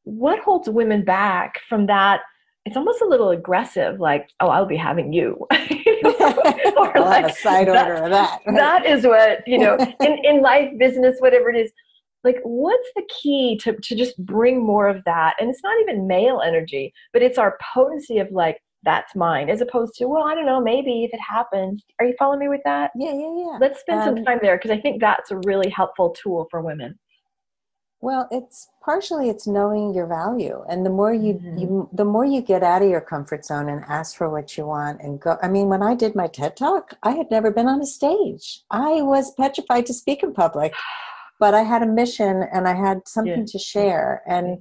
what 0.06 0.40
holds 0.40 0.70
women 0.70 1.04
back 1.04 1.60
from 1.68 1.86
that. 1.88 2.22
It's 2.66 2.78
almost 2.78 3.02
a 3.02 3.06
little 3.06 3.30
aggressive, 3.30 4.00
like, 4.00 4.28
oh, 4.40 4.48
I'll 4.48 4.66
be 4.66 4.76
having 4.78 5.14
you. 5.14 5.46
Or 6.78 6.98
I'll 6.98 7.12
have 7.12 7.24
a 7.24 7.28
like, 7.28 7.38
side 7.38 7.68
that- 7.68 7.88
order 7.90 8.04
of 8.06 8.12
that 8.12 8.40
right? 8.46 8.56
that 8.56 8.86
is 8.86 9.06
what 9.06 9.48
you 9.48 9.58
know 9.58 9.78
in, 10.02 10.18
in 10.26 10.42
life 10.42 10.72
business 10.78 11.18
whatever 11.20 11.50
it 11.50 11.56
is 11.58 11.72
like 12.24 12.38
what's 12.44 12.90
the 12.96 13.04
key 13.22 13.58
to, 13.64 13.74
to 13.74 13.96
just 13.96 14.18
bring 14.26 14.64
more 14.66 14.88
of 14.88 15.04
that 15.06 15.36
and 15.40 15.50
it's 15.50 15.62
not 15.64 15.76
even 15.82 16.08
male 16.08 16.42
energy 16.44 16.92
but 17.14 17.22
it's 17.22 17.38
our 17.38 17.58
potency 17.74 18.18
of 18.20 18.30
like 18.32 18.58
that's 18.84 19.16
mine 19.16 19.50
as 19.50 19.62
opposed 19.62 19.94
to 19.96 20.06
well 20.08 20.24
i 20.24 20.34
don't 20.36 20.46
know 20.46 20.60
maybe 20.62 21.04
if 21.06 21.14
it 21.14 21.20
happens 21.22 21.84
are 22.00 22.06
you 22.06 22.16
following 22.20 22.40
me 22.40 22.50
with 22.50 22.62
that 22.66 22.92
yeah 22.98 23.12
yeah 23.14 23.36
yeah 23.38 23.58
let's 23.62 23.80
spend 23.80 24.04
some 24.04 24.18
Um, 24.18 24.26
time 24.26 24.40
there 24.42 24.58
because 24.58 24.72
i 24.72 24.80
think 24.80 25.00
that's 25.00 25.32
a 25.32 25.38
really 25.46 25.70
helpful 25.70 26.10
tool 26.12 26.48
for 26.52 26.62
women 26.62 26.98
Well, 28.06 28.28
it's 28.30 28.70
partially 28.84 29.30
it's 29.30 29.48
knowing 29.48 29.92
your 29.96 30.06
value, 30.06 30.64
and 30.70 30.86
the 30.86 30.92
more 30.92 31.12
you, 31.12 31.34
Mhm. 31.34 31.60
you 31.60 31.90
the 31.92 32.06
more 32.06 32.24
you 32.24 32.40
get 32.40 32.62
out 32.62 32.84
of 32.84 32.90
your 32.96 33.02
comfort 33.02 33.44
zone 33.44 33.68
and 33.68 33.84
ask 33.88 34.16
for 34.16 34.30
what 34.30 34.56
you 34.56 34.68
want 34.68 35.02
and 35.02 35.20
go. 35.20 35.32
I 35.42 35.48
mean, 35.48 35.70
when 35.70 35.82
I 35.82 35.96
did 35.96 36.14
my 36.14 36.28
TED 36.28 36.56
talk, 36.56 36.94
I 37.02 37.12
had 37.20 37.32
never 37.32 37.50
been 37.50 37.68
on 37.68 37.82
a 37.82 37.86
stage. 38.00 38.64
I 38.70 39.02
was 39.02 39.32
petrified 39.32 39.88
to 39.88 39.94
speak 40.02 40.22
in 40.22 40.34
public, 40.34 40.72
but 41.40 41.56
I 41.56 41.64
had 41.64 41.82
a 41.82 41.88
mission 42.02 42.44
and 42.54 42.68
I 42.68 42.76
had 42.76 43.08
something 43.08 43.48
Yeah. 43.48 43.54
to 43.54 43.58
share. 43.58 44.22
And 44.28 44.60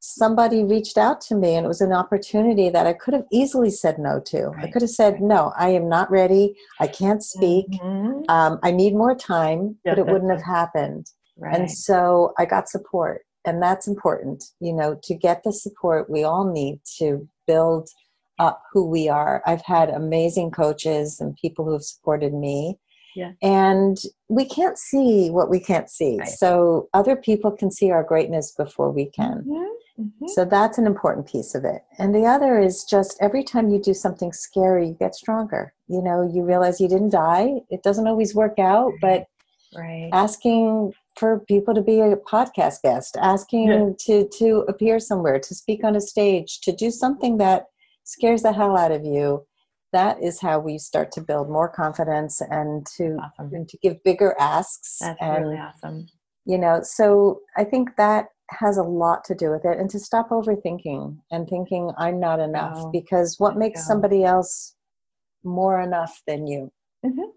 somebody 0.00 0.64
reached 0.64 0.96
out 0.96 1.20
to 1.28 1.34
me, 1.34 1.54
and 1.54 1.66
it 1.66 1.68
was 1.68 1.82
an 1.82 1.92
opportunity 1.92 2.70
that 2.70 2.86
I 2.86 2.94
could 2.94 3.12
have 3.12 3.26
easily 3.30 3.70
said 3.82 3.98
no 3.98 4.20
to. 4.20 4.54
I 4.62 4.68
could 4.68 4.80
have 4.80 4.96
said, 5.02 5.20
"No, 5.20 5.52
I 5.58 5.68
am 5.68 5.86
not 5.86 6.10
ready. 6.10 6.56
I 6.80 6.86
can't 6.86 7.22
speak. 7.22 7.68
Mhm. 7.72 8.24
Um, 8.30 8.58
I 8.62 8.70
need 8.70 8.94
more 8.94 9.14
time," 9.14 9.60
Yeah, 9.84 9.92
but 9.92 9.98
it 9.98 10.06
wouldn't 10.10 10.30
have 10.30 10.46
happened. 10.60 11.10
Right 11.36 11.54
And 11.54 11.70
so 11.70 12.32
I 12.38 12.44
got 12.44 12.68
support, 12.68 13.22
and 13.44 13.62
that's 13.62 13.86
important. 13.86 14.44
You 14.60 14.72
know, 14.72 14.98
to 15.04 15.14
get 15.14 15.42
the 15.44 15.52
support 15.52 16.10
we 16.10 16.24
all 16.24 16.50
need 16.50 16.80
to 16.98 17.28
build 17.46 17.88
up 18.38 18.62
who 18.72 18.86
we 18.86 19.08
are. 19.08 19.42
I've 19.46 19.62
had 19.62 19.88
amazing 19.90 20.50
coaches 20.50 21.20
and 21.20 21.36
people 21.36 21.64
who 21.64 21.72
have 21.72 21.82
supported 21.82 22.34
me. 22.34 22.78
Yeah. 23.14 23.32
And 23.40 23.96
we 24.28 24.44
can't 24.44 24.76
see 24.76 25.30
what 25.30 25.48
we 25.48 25.58
can't 25.58 25.88
see. 25.88 26.18
Right. 26.18 26.28
So 26.28 26.88
other 26.92 27.16
people 27.16 27.50
can 27.50 27.70
see 27.70 27.90
our 27.90 28.02
greatness 28.02 28.52
before 28.52 28.90
we 28.90 29.06
can. 29.06 29.42
Mhm. 29.48 29.76
Mhm. 29.98 30.28
So 30.28 30.44
that's 30.44 30.76
an 30.76 30.86
important 30.86 31.26
piece 31.26 31.54
of 31.54 31.64
it. 31.64 31.82
And 31.98 32.14
the 32.14 32.26
other 32.26 32.58
is 32.58 32.84
just 32.84 33.16
every 33.18 33.42
time 33.42 33.70
you 33.70 33.78
do 33.78 33.94
something 33.94 34.32
scary, 34.34 34.88
you 34.88 34.94
get 34.94 35.14
stronger. 35.14 35.72
You 35.88 36.02
know, 36.02 36.20
you 36.20 36.42
realize 36.42 36.78
you 36.78 36.88
didn't 36.88 37.10
die. 37.10 37.62
It 37.70 37.82
doesn't 37.82 38.06
always 38.06 38.34
work 38.34 38.58
out, 38.58 38.92
but 39.00 39.26
right 39.74 40.10
asking 40.12 40.92
for 41.16 41.40
people 41.40 41.74
to 41.74 41.82
be 41.82 42.00
a 42.00 42.16
podcast 42.16 42.82
guest, 42.82 43.16
asking 43.20 43.68
Yeah. 43.68 43.90
to 44.06 44.28
to 44.38 44.64
appear 44.68 44.98
somewhere, 45.00 45.38
to 45.40 45.54
speak 45.54 45.82
on 45.84 45.96
a 45.96 46.00
stage, 46.00 46.60
to 46.62 46.72
do 46.72 46.90
something 46.90 47.38
that 47.38 47.66
scares 48.04 48.42
the 48.42 48.52
hell 48.52 48.76
out 48.76 48.92
of 48.92 49.04
you. 49.04 49.46
That 49.92 50.22
is 50.22 50.40
how 50.40 50.58
we 50.58 50.78
start 50.78 51.10
to 51.12 51.20
build 51.20 51.48
more 51.48 51.68
confidence 51.68 52.40
and 52.42 52.86
to 52.96 53.16
awesome 53.22 53.54
and 53.54 53.68
to 53.68 53.78
give 53.78 54.02
bigger 54.04 54.34
asks. 54.38 54.98
that's 55.00 55.18
and 55.20 55.44
really 55.44 55.58
awesome 55.58 56.06
you 56.48 56.58
know, 56.58 56.80
so 56.82 57.40
I 57.56 57.64
think 57.64 57.96
that 57.96 58.26
has 58.50 58.76
a 58.76 58.82
lot 58.84 59.24
to 59.24 59.34
do 59.34 59.50
with 59.50 59.64
it, 59.64 59.78
and 59.80 59.90
to 59.90 59.98
stop 59.98 60.28
overthinking 60.30 61.18
and 61.32 61.48
thinking 61.48 61.90
I'm 61.98 62.20
not 62.20 62.38
enough 62.38 62.74
Go. 62.84 62.90
because 62.92 63.34
what 63.38 63.56
makes 63.56 63.82
go. 63.82 63.88
somebody 63.88 64.22
else 64.22 64.76
more 65.42 65.80
enough 65.80 66.22
than 66.26 66.46
you? 66.46 66.70
Mm-hmm. 67.04 67.30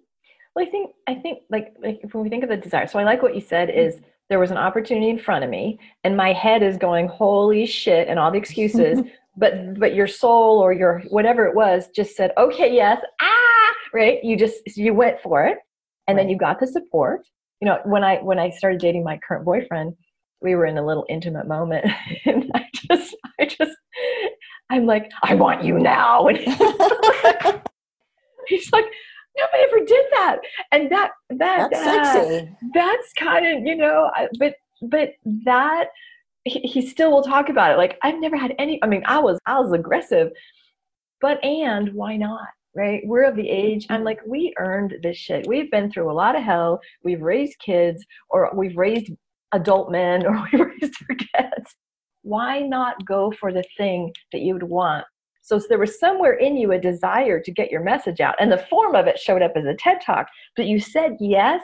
Well, 0.55 0.65
I 0.65 0.69
think 0.69 0.91
I 1.07 1.15
think 1.15 1.39
like 1.49 1.75
like 1.81 2.01
when 2.11 2.23
we 2.23 2.29
think 2.29 2.43
of 2.43 2.49
the 2.49 2.57
desire. 2.57 2.87
So 2.87 2.99
I 2.99 3.03
like 3.03 3.21
what 3.21 3.35
you 3.35 3.41
said 3.41 3.69
is 3.69 4.01
there 4.29 4.39
was 4.39 4.51
an 4.51 4.57
opportunity 4.57 5.09
in 5.09 5.19
front 5.19 5.43
of 5.43 5.49
me 5.49 5.79
and 6.03 6.15
my 6.15 6.31
head 6.31 6.61
is 6.63 6.77
going 6.77 7.07
holy 7.07 7.65
shit 7.65 8.07
and 8.07 8.19
all 8.19 8.31
the 8.31 8.37
excuses 8.37 8.99
but 9.37 9.77
but 9.79 9.95
your 9.95 10.07
soul 10.07 10.59
or 10.59 10.71
your 10.71 10.99
whatever 11.09 11.45
it 11.45 11.55
was 11.55 11.87
just 11.95 12.15
said 12.15 12.31
okay 12.37 12.73
yes 12.73 13.01
ah 13.21 13.73
right 13.93 14.23
you 14.23 14.37
just 14.37 14.61
you 14.77 14.93
went 14.93 15.19
for 15.21 15.45
it 15.45 15.57
and 16.07 16.15
right. 16.15 16.23
then 16.23 16.29
you 16.29 16.37
got 16.37 16.59
the 16.59 16.67
support 16.67 17.21
you 17.61 17.65
know 17.65 17.79
when 17.85 18.03
i 18.03 18.17
when 18.17 18.39
i 18.39 18.49
started 18.49 18.79
dating 18.79 19.03
my 19.03 19.19
current 19.27 19.45
boyfriend 19.45 19.93
we 20.41 20.55
were 20.55 20.65
in 20.65 20.77
a 20.77 20.85
little 20.85 21.05
intimate 21.09 21.47
moment 21.47 21.85
and 22.25 22.49
i 22.53 22.65
just 22.73 23.15
i 23.39 23.45
just 23.45 23.75
i'm 24.69 24.85
like 24.85 25.09
i 25.23 25.33
want 25.33 25.63
you 25.63 25.79
now 25.79 26.27
and 26.27 26.39
he's 28.47 28.71
like 28.71 28.85
nobody 29.37 29.63
ever 29.63 29.85
did 29.85 30.05
that. 30.11 30.37
And 30.71 30.91
that 30.91 31.11
that 31.29 31.69
that's 31.71 31.85
uh, 31.85 32.13
sexy. 32.13 32.55
that's 32.73 33.13
kind 33.13 33.45
of 33.45 33.65
you 33.65 33.75
know 33.75 34.11
but 34.37 34.55
but 34.81 35.11
that 35.45 35.87
he, 36.45 36.59
he 36.59 36.85
still 36.87 37.11
will 37.11 37.23
talk 37.23 37.49
about 37.49 37.71
it. 37.71 37.77
Like 37.77 37.97
i've 38.03 38.19
never 38.19 38.37
had 38.37 38.55
any 38.57 38.81
i 38.83 38.87
mean 38.87 39.03
i 39.05 39.19
was 39.19 39.39
i 39.45 39.59
was 39.59 39.71
aggressive 39.71 40.31
but 41.21 41.43
and 41.43 41.93
why 41.93 42.17
not 42.17 42.47
right? 42.75 43.01
We're 43.03 43.23
of 43.23 43.35
the 43.35 43.49
age 43.49 43.87
i'm 43.89 44.03
like 44.03 44.19
we 44.27 44.53
earned 44.57 44.95
this 45.01 45.17
shit. 45.17 45.47
We've 45.47 45.71
been 45.71 45.91
through 45.91 46.11
a 46.11 46.13
lot 46.13 46.35
of 46.35 46.43
hell. 46.43 46.79
We've 47.03 47.21
raised 47.21 47.57
kids 47.59 48.05
or 48.29 48.49
we've 48.53 48.77
raised 48.77 49.11
adult 49.51 49.91
men 49.91 50.25
or 50.25 50.47
we've 50.51 50.61
raised 50.61 50.95
our 51.09 51.15
kids. 51.15 51.75
Why 52.21 52.59
not 52.59 53.05
go 53.05 53.31
for 53.31 53.51
the 53.51 53.63
thing 53.77 54.13
that 54.31 54.41
you 54.41 54.53
would 54.53 54.63
want 54.63 55.05
so, 55.57 55.67
there 55.67 55.79
was 55.79 55.99
somewhere 55.99 56.33
in 56.33 56.55
you 56.57 56.71
a 56.71 56.79
desire 56.79 57.39
to 57.41 57.51
get 57.51 57.71
your 57.71 57.81
message 57.81 58.19
out 58.19 58.35
and 58.39 58.51
the 58.51 58.65
form 58.69 58.95
of 58.95 59.07
it 59.07 59.17
showed 59.17 59.41
up 59.41 59.53
as 59.55 59.65
a 59.65 59.73
ted 59.73 59.97
talk 60.05 60.27
but 60.55 60.65
you 60.65 60.79
said 60.79 61.15
yes 61.19 61.61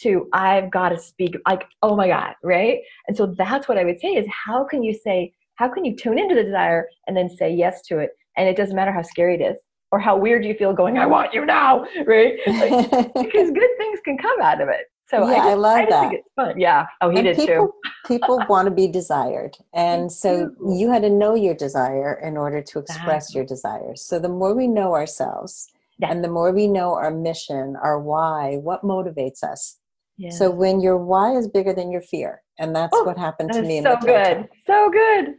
to 0.00 0.28
I've 0.32 0.70
got 0.70 0.90
to 0.90 0.98
speak 0.98 1.36
like 1.46 1.64
oh 1.82 1.96
my 1.96 2.08
god 2.08 2.34
right? 2.42 2.78
And 3.06 3.16
so 3.16 3.34
that's 3.36 3.68
what 3.68 3.78
I 3.78 3.84
would 3.84 4.00
say 4.00 4.14
is 4.14 4.26
how 4.28 4.64
can 4.64 4.82
you 4.82 4.94
say 4.94 5.32
how 5.56 5.68
can 5.68 5.84
you 5.84 5.94
tune 5.94 6.18
into 6.18 6.34
the 6.34 6.42
desire 6.42 6.88
and 7.06 7.16
then 7.16 7.28
say 7.28 7.52
yes 7.52 7.82
to 7.82 7.98
it? 7.98 8.10
And 8.36 8.48
it 8.48 8.56
doesn't 8.56 8.76
matter 8.76 8.92
how 8.92 9.02
scary 9.02 9.34
it 9.34 9.42
is 9.42 9.58
or 9.92 9.98
how 9.98 10.16
weird 10.16 10.44
you 10.44 10.54
feel 10.54 10.72
going 10.72 10.98
I 10.98 11.06
want 11.06 11.34
you 11.34 11.44
now 11.44 11.84
right? 12.06 12.34
Like, 12.46 12.90
because 13.14 13.50
good 13.50 13.70
things 13.76 14.00
can 14.04 14.16
come 14.16 14.40
out 14.40 14.60
of 14.60 14.68
it 14.68 14.86
so 15.10 15.28
yeah, 15.28 15.32
I, 15.32 15.36
just, 15.36 15.48
I 15.48 15.54
love 15.54 15.78
I 15.78 15.86
that. 15.90 16.14
It's 16.14 16.28
fun. 16.36 16.60
Yeah. 16.60 16.86
Oh, 17.00 17.10
he 17.10 17.18
and 17.18 17.24
did 17.26 17.36
people, 17.36 17.66
too. 17.66 17.90
people 18.06 18.40
want 18.48 18.66
to 18.66 18.70
be 18.70 18.86
desired, 18.86 19.56
and 19.74 20.10
so 20.10 20.52
you 20.68 20.90
had 20.90 21.02
to 21.02 21.10
know 21.10 21.34
your 21.34 21.54
desire 21.54 22.20
in 22.22 22.36
order 22.36 22.62
to 22.62 22.78
express 22.78 23.34
your 23.34 23.44
desires. 23.44 24.02
So 24.02 24.20
the 24.20 24.28
more 24.28 24.54
we 24.54 24.68
know 24.68 24.94
ourselves, 24.94 25.66
yeah. 25.98 26.10
and 26.12 26.22
the 26.22 26.28
more 26.28 26.52
we 26.52 26.68
know 26.68 26.94
our 26.94 27.10
mission, 27.10 27.76
our 27.82 28.00
why, 28.00 28.58
what 28.62 28.82
motivates 28.82 29.42
us, 29.42 29.78
Yeah. 30.16 30.30
so 30.30 30.48
when 30.50 30.80
your 30.80 30.96
why 30.96 31.36
is 31.36 31.48
bigger 31.48 31.72
than 31.72 31.90
your 31.90 32.02
fear, 32.02 32.42
and 32.58 32.74
that's 32.74 32.94
oh, 32.94 33.02
what 33.02 33.18
happened 33.18 33.52
to 33.52 33.62
me. 33.62 33.82
so 33.82 33.96
good, 33.96 34.48
so 34.64 34.90
good. 34.90 35.34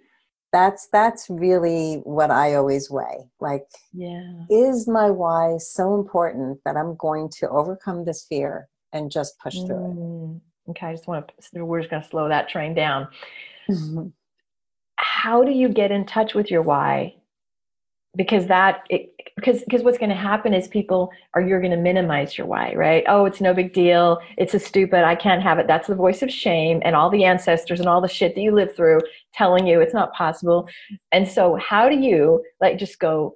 That's 0.51 0.89
that's 0.91 1.27
really 1.29 2.01
what 2.03 2.29
I 2.29 2.55
always 2.55 2.91
weigh. 2.91 3.29
Like, 3.39 3.67
yeah, 3.93 4.43
is 4.49 4.85
my 4.85 5.09
why 5.09 5.55
so 5.59 5.95
important 5.95 6.59
that 6.65 6.75
I'm 6.75 6.97
going 6.97 7.29
to 7.39 7.47
overcome 7.47 8.03
this 8.03 8.25
fear 8.27 8.67
and 8.93 9.11
just 9.11 9.39
push 9.39 9.55
through 9.55 9.75
mm. 9.75 10.35
it? 10.35 10.71
Okay, 10.71 10.87
I 10.87 10.93
just 10.93 11.07
want 11.07 11.31
to. 11.53 11.65
We're 11.65 11.79
just 11.79 11.89
going 11.89 12.03
to 12.03 12.07
slow 12.07 12.29
that 12.29 12.49
train 12.49 12.73
down. 12.73 13.07
Mm-hmm. 13.69 14.07
How 14.95 15.43
do 15.43 15.51
you 15.51 15.69
get 15.69 15.91
in 15.91 16.05
touch 16.05 16.33
with 16.33 16.51
your 16.51 16.61
why? 16.61 17.15
Because 18.15 18.47
that 18.47 18.83
it, 18.89 19.11
because 19.35 19.63
because 19.63 19.83
what's 19.83 19.97
going 19.97 20.09
to 20.09 20.15
happen 20.15 20.53
is 20.53 20.67
people 20.67 21.11
are 21.33 21.41
you're 21.41 21.59
going 21.59 21.71
to 21.71 21.77
minimize 21.77 22.37
your 22.37 22.47
why 22.47 22.73
right 22.75 23.03
oh 23.07 23.25
it's 23.25 23.41
no 23.41 23.53
big 23.53 23.73
deal 23.73 24.19
it's 24.37 24.53
a 24.53 24.59
stupid 24.59 25.03
i 25.03 25.15
can't 25.15 25.41
have 25.41 25.57
it 25.57 25.67
that's 25.67 25.87
the 25.87 25.95
voice 25.95 26.21
of 26.21 26.29
shame 26.29 26.81
and 26.83 26.95
all 26.95 27.09
the 27.09 27.23
ancestors 27.23 27.79
and 27.79 27.89
all 27.89 28.01
the 28.01 28.07
shit 28.07 28.35
that 28.35 28.41
you 28.41 28.51
lived 28.51 28.75
through 28.75 28.99
telling 29.33 29.65
you 29.65 29.81
it's 29.81 29.93
not 29.93 30.13
possible 30.13 30.67
and 31.11 31.27
so 31.27 31.55
how 31.55 31.89
do 31.89 31.95
you 31.95 32.43
like 32.59 32.77
just 32.77 32.99
go 32.99 33.33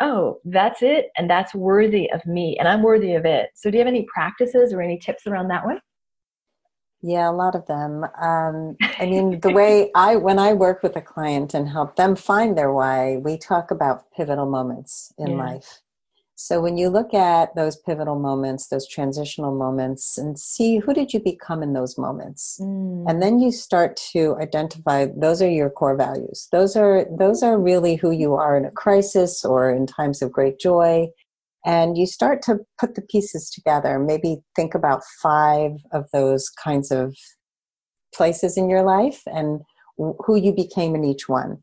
oh 0.00 0.38
that's 0.44 0.82
it 0.82 1.10
and 1.16 1.28
that's 1.28 1.54
worthy 1.54 2.10
of 2.12 2.24
me 2.26 2.56
and 2.58 2.68
i'm 2.68 2.82
worthy 2.82 3.14
of 3.14 3.24
it 3.24 3.50
so 3.54 3.70
do 3.70 3.76
you 3.76 3.80
have 3.80 3.88
any 3.88 4.06
practices 4.12 4.72
or 4.72 4.80
any 4.80 4.98
tips 4.98 5.26
around 5.26 5.48
that 5.48 5.64
one 5.64 5.80
yeah, 7.02 7.30
a 7.30 7.32
lot 7.32 7.54
of 7.54 7.66
them. 7.66 8.04
Um, 8.20 8.76
I 8.98 9.06
mean, 9.06 9.40
the 9.42 9.50
way 9.50 9.90
I, 9.94 10.16
when 10.16 10.38
I 10.38 10.52
work 10.52 10.82
with 10.82 10.96
a 10.96 11.00
client 11.00 11.54
and 11.54 11.68
help 11.68 11.96
them 11.96 12.14
find 12.14 12.56
their 12.56 12.72
why, 12.72 13.16
we 13.16 13.38
talk 13.38 13.70
about 13.70 14.04
pivotal 14.14 14.46
moments 14.46 15.12
in 15.18 15.28
yeah. 15.28 15.36
life. 15.36 15.80
So 16.42 16.58
when 16.58 16.78
you 16.78 16.88
look 16.88 17.12
at 17.12 17.54
those 17.54 17.76
pivotal 17.76 18.18
moments, 18.18 18.68
those 18.68 18.88
transitional 18.88 19.54
moments, 19.54 20.16
and 20.16 20.38
see 20.38 20.78
who 20.78 20.94
did 20.94 21.12
you 21.12 21.20
become 21.20 21.62
in 21.62 21.74
those 21.74 21.98
moments, 21.98 22.58
mm. 22.58 23.04
and 23.06 23.22
then 23.22 23.40
you 23.40 23.52
start 23.52 24.00
to 24.12 24.36
identify 24.40 25.06
those 25.14 25.42
are 25.42 25.50
your 25.50 25.68
core 25.68 25.98
values. 25.98 26.48
Those 26.50 26.76
are 26.76 27.04
those 27.18 27.42
are 27.42 27.60
really 27.60 27.96
who 27.96 28.10
you 28.10 28.36
are 28.36 28.56
in 28.56 28.64
a 28.64 28.70
crisis 28.70 29.44
or 29.44 29.70
in 29.70 29.86
times 29.86 30.22
of 30.22 30.32
great 30.32 30.58
joy 30.58 31.08
and 31.66 31.98
you 31.98 32.06
start 32.06 32.40
to 32.40 32.60
put 32.78 32.94
the 32.94 33.02
pieces 33.02 33.50
together 33.50 33.98
maybe 33.98 34.38
think 34.56 34.74
about 34.74 35.02
five 35.22 35.72
of 35.92 36.06
those 36.10 36.48
kinds 36.48 36.90
of 36.90 37.14
places 38.14 38.56
in 38.56 38.70
your 38.70 38.82
life 38.82 39.20
and 39.26 39.60
who 40.24 40.36
you 40.36 40.54
became 40.54 40.94
in 40.94 41.04
each 41.04 41.28
one 41.28 41.62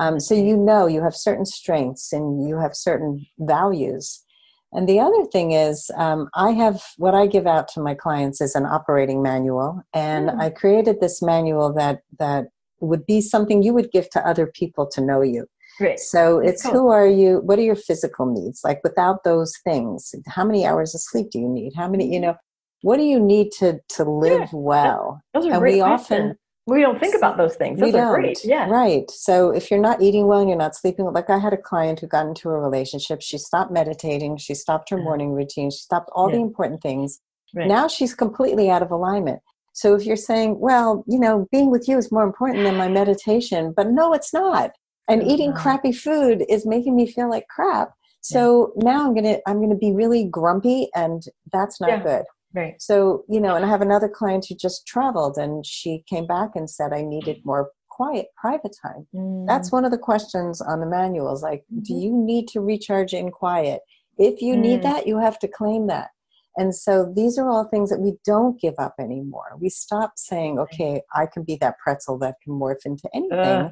um, 0.00 0.18
so 0.18 0.34
you 0.34 0.56
know 0.56 0.86
you 0.86 1.02
have 1.02 1.14
certain 1.14 1.44
strengths 1.44 2.12
and 2.12 2.48
you 2.48 2.58
have 2.58 2.74
certain 2.74 3.24
values 3.38 4.24
and 4.72 4.88
the 4.88 5.00
other 5.00 5.24
thing 5.32 5.52
is 5.52 5.90
um, 5.96 6.28
i 6.34 6.50
have 6.50 6.82
what 6.96 7.14
i 7.14 7.26
give 7.26 7.46
out 7.46 7.68
to 7.68 7.80
my 7.80 7.94
clients 7.94 8.40
is 8.40 8.54
an 8.54 8.66
operating 8.66 9.22
manual 9.22 9.80
and 9.94 10.30
mm. 10.30 10.40
i 10.40 10.50
created 10.50 11.00
this 11.00 11.22
manual 11.22 11.72
that 11.72 12.00
that 12.18 12.46
would 12.80 13.04
be 13.06 13.20
something 13.20 13.62
you 13.62 13.74
would 13.74 13.92
give 13.92 14.08
to 14.10 14.26
other 14.26 14.46
people 14.46 14.86
to 14.86 15.00
know 15.00 15.20
you 15.20 15.46
Right. 15.80 15.98
So 15.98 16.40
it's 16.40 16.62
cool. 16.62 16.72
who 16.72 16.88
are 16.90 17.06
you? 17.08 17.38
What 17.38 17.58
are 17.58 17.62
your 17.62 17.74
physical 17.74 18.26
needs? 18.26 18.60
Like 18.62 18.80
without 18.84 19.24
those 19.24 19.56
things, 19.64 20.14
how 20.26 20.44
many 20.44 20.66
hours 20.66 20.94
of 20.94 21.00
sleep 21.00 21.30
do 21.30 21.38
you 21.38 21.48
need? 21.48 21.72
How 21.74 21.88
many, 21.88 22.12
you 22.12 22.20
know, 22.20 22.34
what 22.82 22.98
do 22.98 23.02
you 23.02 23.18
need 23.18 23.50
to 23.58 23.80
to 23.96 24.04
live 24.04 24.40
yeah. 24.40 24.48
well? 24.52 25.22
Those 25.32 25.46
are 25.46 25.52
and 25.52 25.60
great 25.60 25.74
we 25.74 25.80
often 25.80 26.36
we 26.70 26.80
don't 26.80 26.98
think 26.98 27.14
about 27.14 27.36
those 27.36 27.56
things. 27.56 27.78
Those 27.78 27.86
we 27.86 27.92
don't. 27.92 28.14
Great. 28.14 28.44
Yeah. 28.44 28.68
Right. 28.68 29.10
So 29.10 29.50
if 29.50 29.70
you're 29.70 29.80
not 29.80 30.00
eating 30.00 30.26
well 30.26 30.40
and 30.40 30.48
you're 30.48 30.58
not 30.58 30.76
sleeping, 30.76 31.04
like 31.12 31.30
I 31.30 31.38
had 31.38 31.52
a 31.52 31.58
client 31.58 32.00
who 32.00 32.06
got 32.06 32.26
into 32.26 32.48
a 32.48 32.58
relationship, 32.58 33.22
she 33.22 33.38
stopped 33.38 33.72
meditating, 33.72 34.38
she 34.38 34.54
stopped 34.54 34.90
her 34.90 34.96
uh-huh. 34.96 35.04
morning 35.04 35.32
routine, 35.32 35.70
she 35.70 35.78
stopped 35.78 36.10
all 36.14 36.30
yeah. 36.30 36.36
the 36.36 36.42
important 36.42 36.82
things. 36.82 37.20
Right. 37.54 37.66
Now 37.66 37.88
she's 37.88 38.14
completely 38.14 38.70
out 38.70 38.82
of 38.82 38.90
alignment. 38.90 39.40
So 39.72 39.94
if 39.94 40.04
you're 40.04 40.16
saying, 40.16 40.58
well, 40.58 41.04
you 41.06 41.18
know, 41.18 41.46
being 41.52 41.70
with 41.70 41.88
you 41.88 41.98
is 41.98 42.10
more 42.12 42.24
important 42.24 42.64
than 42.64 42.76
my 42.76 42.88
meditation, 42.88 43.72
but 43.76 43.88
no, 43.88 44.12
it's 44.12 44.32
not 44.32 44.72
and 45.10 45.26
eating 45.26 45.52
crappy 45.52 45.92
food 45.92 46.44
is 46.48 46.64
making 46.64 46.94
me 46.96 47.06
feel 47.06 47.28
like 47.28 47.46
crap 47.48 47.90
so 48.20 48.72
yeah. 48.76 48.92
now 48.92 49.06
i'm 49.06 49.14
gonna 49.14 49.38
i'm 49.46 49.60
gonna 49.60 49.74
be 49.74 49.92
really 49.92 50.24
grumpy 50.24 50.88
and 50.94 51.24
that's 51.52 51.80
not 51.80 51.90
yeah. 51.90 52.02
good 52.02 52.24
right 52.54 52.80
so 52.80 53.24
you 53.28 53.40
know 53.40 53.54
and 53.56 53.64
i 53.64 53.68
have 53.68 53.82
another 53.82 54.08
client 54.08 54.46
who 54.48 54.54
just 54.54 54.86
traveled 54.86 55.36
and 55.36 55.64
she 55.64 56.02
came 56.08 56.26
back 56.26 56.50
and 56.54 56.68
said 56.68 56.92
i 56.92 57.02
needed 57.02 57.40
more 57.44 57.70
quiet 57.88 58.26
private 58.36 58.74
time 58.82 59.06
mm. 59.14 59.46
that's 59.46 59.72
one 59.72 59.84
of 59.84 59.90
the 59.90 59.98
questions 59.98 60.60
on 60.60 60.80
the 60.80 60.86
manuals 60.86 61.42
like 61.42 61.60
mm-hmm. 61.72 61.82
do 61.82 61.94
you 61.94 62.12
need 62.12 62.48
to 62.48 62.60
recharge 62.60 63.12
in 63.12 63.30
quiet 63.30 63.80
if 64.18 64.40
you 64.40 64.54
mm. 64.54 64.60
need 64.60 64.82
that 64.82 65.06
you 65.06 65.18
have 65.18 65.38
to 65.38 65.48
claim 65.48 65.86
that 65.86 66.08
and 66.56 66.74
so 66.74 67.12
these 67.14 67.38
are 67.38 67.48
all 67.48 67.64
things 67.64 67.90
that 67.90 68.00
we 68.00 68.14
don't 68.24 68.60
give 68.60 68.74
up 68.78 68.94
anymore 68.98 69.56
we 69.60 69.68
stop 69.68 70.12
saying 70.16 70.58
okay 70.58 71.00
i 71.14 71.26
can 71.26 71.42
be 71.44 71.56
that 71.60 71.74
pretzel 71.78 72.18
that 72.18 72.34
can 72.42 72.52
morph 72.54 72.84
into 72.84 73.08
anything 73.14 73.38
uh 73.38 73.70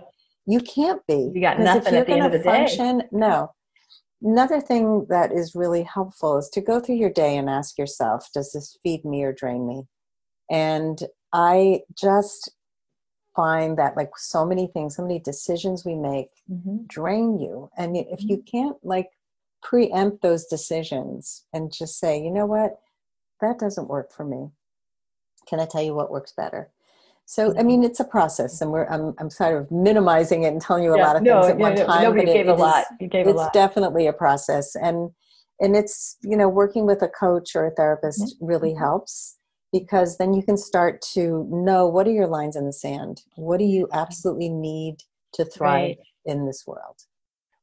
you 0.48 0.60
can't 0.60 1.02
be. 1.06 1.30
You 1.34 1.42
got 1.42 1.60
nothing 1.60 1.94
at 1.94 2.06
the 2.06 2.14
end 2.14 2.24
of 2.24 2.32
the 2.32 2.42
function, 2.42 3.00
day. 3.00 3.08
No. 3.12 3.52
Another 4.22 4.60
thing 4.60 5.06
that 5.08 5.32
is 5.32 5.54
really 5.54 5.84
helpful 5.84 6.38
is 6.38 6.48
to 6.50 6.60
go 6.60 6.80
through 6.80 6.96
your 6.96 7.10
day 7.10 7.36
and 7.36 7.48
ask 7.48 7.78
yourself, 7.78 8.28
does 8.34 8.52
this 8.52 8.76
feed 8.82 9.04
me 9.04 9.22
or 9.22 9.32
drain 9.32 9.66
me? 9.66 9.84
And 10.50 11.00
I 11.32 11.82
just 11.96 12.50
find 13.36 13.78
that 13.78 13.96
like 13.96 14.10
so 14.16 14.44
many 14.44 14.66
things, 14.66 14.96
so 14.96 15.02
many 15.02 15.20
decisions 15.20 15.84
we 15.84 15.94
make 15.94 16.30
mm-hmm. 16.50 16.78
drain 16.88 17.38
you. 17.38 17.70
And 17.76 17.96
if 17.96 18.24
you 18.24 18.38
mm-hmm. 18.38 18.56
can't 18.56 18.76
like 18.82 19.10
preempt 19.62 20.22
those 20.22 20.46
decisions 20.46 21.44
and 21.52 21.72
just 21.72 22.00
say, 22.00 22.20
you 22.20 22.32
know 22.32 22.46
what, 22.46 22.80
that 23.40 23.58
doesn't 23.58 23.88
work 23.88 24.12
for 24.12 24.24
me. 24.24 24.48
Can 25.46 25.60
I 25.60 25.66
tell 25.66 25.82
you 25.82 25.94
what 25.94 26.10
works 26.10 26.32
better? 26.32 26.70
So 27.30 27.54
I 27.58 27.62
mean, 27.62 27.84
it's 27.84 28.00
a 28.00 28.04
process, 28.04 28.62
and 28.62 28.70
we're 28.70 28.86
I'm 28.86 29.14
I'm 29.18 29.28
sort 29.28 29.60
of 29.60 29.70
minimizing 29.70 30.44
it 30.44 30.48
and 30.48 30.62
telling 30.62 30.82
you 30.82 30.94
a 30.94 30.96
yeah, 30.96 31.06
lot 31.06 31.16
of 31.16 31.22
no, 31.22 31.42
things 31.42 31.50
at 31.52 31.58
one 31.58 31.76
time. 31.76 32.02
Nobody 32.02 32.24
but 32.24 32.32
gave 32.32 32.48
it, 32.48 32.52
a 32.52 32.54
lot. 32.54 32.86
you 32.98 33.06
gave 33.06 33.26
it's 33.26 33.34
a 33.34 33.36
lot. 33.36 33.52
definitely 33.52 34.06
a 34.06 34.14
process, 34.14 34.74
and 34.74 35.10
and 35.60 35.76
it's 35.76 36.16
you 36.22 36.38
know 36.38 36.48
working 36.48 36.86
with 36.86 37.02
a 37.02 37.08
coach 37.08 37.54
or 37.54 37.66
a 37.66 37.70
therapist 37.72 38.22
mm-hmm. 38.22 38.46
really 38.46 38.70
mm-hmm. 38.70 38.78
helps 38.82 39.36
because 39.74 40.16
then 40.16 40.32
you 40.32 40.42
can 40.42 40.56
start 40.56 41.02
to 41.02 41.46
know 41.50 41.86
what 41.86 42.08
are 42.08 42.12
your 42.12 42.28
lines 42.28 42.56
in 42.56 42.64
the 42.64 42.72
sand. 42.72 43.20
What 43.36 43.58
do 43.58 43.66
you 43.66 43.88
absolutely 43.92 44.48
need 44.48 44.96
to 45.34 45.44
thrive 45.44 45.98
right. 45.98 45.98
in 46.24 46.46
this 46.46 46.64
world? 46.66 46.96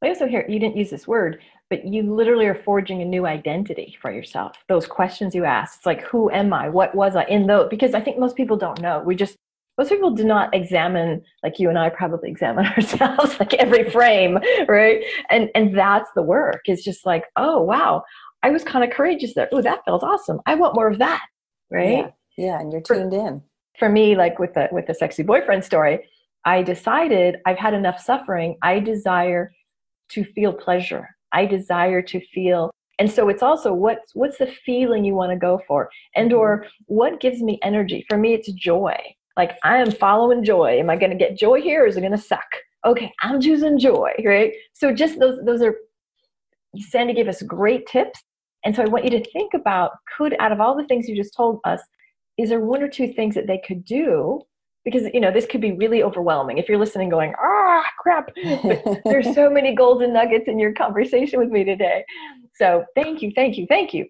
I 0.04 0.10
also 0.10 0.28
hear 0.28 0.46
you 0.48 0.60
didn't 0.60 0.78
use 0.78 0.92
this 0.92 1.08
word, 1.08 1.42
but 1.72 1.86
you 1.86 2.04
literally 2.04 2.46
are 2.46 2.62
forging 2.64 3.02
a 3.02 3.06
new 3.06 3.26
identity 3.26 3.98
for 4.00 4.12
yourself. 4.12 4.56
Those 4.70 4.86
questions 4.86 5.34
you 5.34 5.46
ask, 5.46 5.78
it's 5.78 5.88
like, 5.88 6.04
who 6.04 6.30
am 6.30 6.54
I? 6.54 6.70
What 6.70 6.94
was 6.94 7.16
I 7.16 7.24
in 7.24 7.48
those? 7.48 7.70
Because 7.72 7.96
I 7.96 8.02
think 8.02 8.20
most 8.20 8.36
people 8.36 8.58
don't 8.58 8.80
know. 8.80 9.02
We 9.04 9.16
just, 9.16 9.38
most 9.78 9.90
people 9.90 10.12
do 10.12 10.24
not 10.24 10.54
examine 10.54 11.22
like 11.44 11.60
you 11.60 11.70
and 11.70 11.78
I 11.78 11.90
probably 11.90 12.30
examine 12.30 12.66
ourselves 12.78 13.40
like 13.40 13.54
every 13.56 13.90
frame, 13.90 14.40
right? 14.68 15.04
And 15.30 15.50
and 15.56 15.78
that's 15.78 16.10
the 16.16 16.22
work. 16.22 16.62
It's 16.66 16.84
just 16.84 17.06
like, 17.06 17.26
oh 17.36 17.62
wow, 17.62 18.04
I 18.44 18.50
was 18.50 18.64
kind 18.64 18.84
of 18.84 18.96
courageous 18.96 19.34
there. 19.34 19.50
Oh, 19.52 19.62
that 19.62 19.84
felt 19.86 20.04
awesome. 20.04 20.40
I 20.46 20.56
want 20.56 20.76
more 20.76 20.88
of 20.88 21.00
that, 21.00 21.26
right? 21.72 22.12
Yeah, 22.38 22.46
yeah 22.46 22.60
and 22.60 22.72
you're 22.72 22.82
tuned 22.82 23.12
for, 23.12 23.28
in. 23.28 23.42
For 23.78 23.90
me, 23.90 24.16
like 24.16 24.40
with 24.40 24.54
the 24.54 24.70
with 24.72 24.88
the 24.88 24.94
sexy 24.94 25.24
boyfriend 25.24 25.64
story, 25.64 26.08
I 26.46 26.62
decided 26.62 27.38
I've 27.46 27.58
had 27.58 27.74
enough 27.74 28.00
suffering. 28.00 28.58
I 28.62 28.80
desire 28.80 29.52
to 30.10 30.24
feel 30.24 30.54
pleasure. 30.54 31.10
I 31.32 31.46
desire 31.46 32.02
to 32.02 32.22
feel 32.28 32.72
and 33.00 33.12
so 33.12 33.30
it's 33.30 33.44
also 33.44 33.74
what's 33.74 34.14
what's 34.16 34.38
the 34.38 34.48
feeling 34.66 35.04
you 35.04 35.14
want 35.14 35.32
to 35.32 35.38
go 35.38 35.62
for 35.68 35.90
and 36.16 36.32
or 36.34 36.60
mm-hmm. 36.60 36.68
what 36.86 37.20
gives 37.20 37.42
me 37.42 37.60
energy 37.62 38.06
for 38.08 38.18
me 38.18 38.34
it's 38.34 38.52
joy 38.54 38.96
like 39.38 39.58
i 39.64 39.78
am 39.78 39.92
following 39.92 40.44
joy. 40.44 40.80
Am 40.80 40.90
i 40.90 40.96
going 40.96 41.12
to 41.12 41.18
get 41.18 41.38
joy 41.38 41.62
here 41.62 41.84
or 41.84 41.88
is 41.88 41.98
it 41.98 42.02
going 42.02 42.12
to 42.12 42.18
suck? 42.18 42.48
Okay 42.86 43.12
i'm 43.22 43.42
choosing 43.42 43.80
joy 43.80 44.12
right? 44.24 44.54
So 44.74 44.94
just 44.94 45.20
those 45.20 45.40
those 45.46 45.62
are 45.62 45.76
sandy 46.78 47.14
gave 47.14 47.28
us 47.28 47.42
great 47.42 47.88
tips. 47.88 48.22
And 48.64 48.76
so 48.76 48.84
i 48.84 48.88
want 48.88 49.06
you 49.06 49.12
to 49.12 49.32
think 49.32 49.54
about 49.54 49.92
could 50.18 50.36
out 50.40 50.52
of 50.52 50.60
all 50.60 50.76
the 50.76 50.86
things 50.86 51.08
you 51.08 51.16
just 51.16 51.36
told 51.36 51.60
us 51.66 51.82
is 52.38 52.50
there 52.50 52.60
one 52.60 52.82
or 52.82 52.90
two 52.90 53.14
things 53.14 53.34
that 53.36 53.48
they 53.48 53.62
could 53.66 53.86
do? 53.86 54.42
Because 54.84 55.04
you 55.14 55.20
know 55.20 55.32
this 55.32 55.46
could 55.46 55.62
be 55.62 55.72
really 55.72 56.04
overwhelming. 56.04 56.58
If 56.58 56.70
you're 56.70 56.78
listening 56.78 57.10
going 57.10 57.34
ah 57.42 57.84
crap 58.00 58.30
there's 59.06 59.34
so 59.36 59.50
many 59.50 59.74
golden 59.74 60.14
nuggets 60.14 60.48
in 60.48 60.60
your 60.60 60.74
conversation 60.74 61.40
with 61.40 61.50
me 61.50 61.64
today. 61.64 62.06
So 62.54 62.86
thank 62.96 63.22
you 63.22 63.32
thank 63.36 63.58
you 63.58 63.66
thank 63.68 63.94
you 63.94 64.08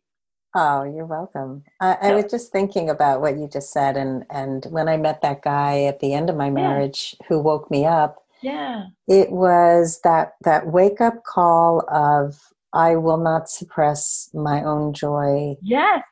oh 0.56 0.84
you're 0.84 1.06
welcome 1.06 1.64
I, 1.82 1.98
I 2.02 2.14
was 2.14 2.32
just 2.32 2.52
thinking 2.52 2.90
about 2.90 3.22
what 3.22 3.38
you 3.38 3.48
just 3.52 3.72
said 3.72 3.98
and 3.98 4.26
and 4.30 4.66
when 4.70 4.88
i 4.88 4.98
met 4.98 5.22
that 5.22 5.42
guy 5.42 5.84
at 5.84 6.00
the 6.00 6.14
end 6.14 6.30
of 6.30 6.38
my 6.38 6.50
marriage 6.50 7.16
yeah. 7.20 7.28
who 7.28 7.40
woke 7.40 7.70
me 7.70 7.86
up 7.86 8.24
yeah 8.42 8.86
it 9.08 9.32
was 9.32 10.00
that 10.04 10.34
that 10.44 10.68
wake 10.68 11.02
up 11.02 11.24
call 11.26 11.84
of 11.90 12.40
i 12.74 12.96
will 12.96 13.18
not 13.18 13.50
suppress 13.50 14.30
my 14.34 14.64
own 14.64 14.94
joy 14.94 15.56
yes 15.62 16.04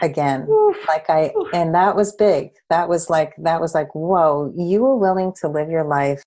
again 0.00 0.46
Oof. 0.48 0.76
like 0.86 1.10
i 1.10 1.32
Oof. 1.36 1.48
and 1.52 1.74
that 1.74 1.96
was 1.96 2.12
big 2.12 2.52
that 2.70 2.88
was 2.88 3.10
like 3.10 3.34
that 3.38 3.60
was 3.60 3.74
like 3.74 3.94
whoa 3.94 4.52
you 4.56 4.82
were 4.82 4.96
willing 4.96 5.32
to 5.40 5.48
live 5.48 5.68
your 5.68 5.84
life 5.84 6.22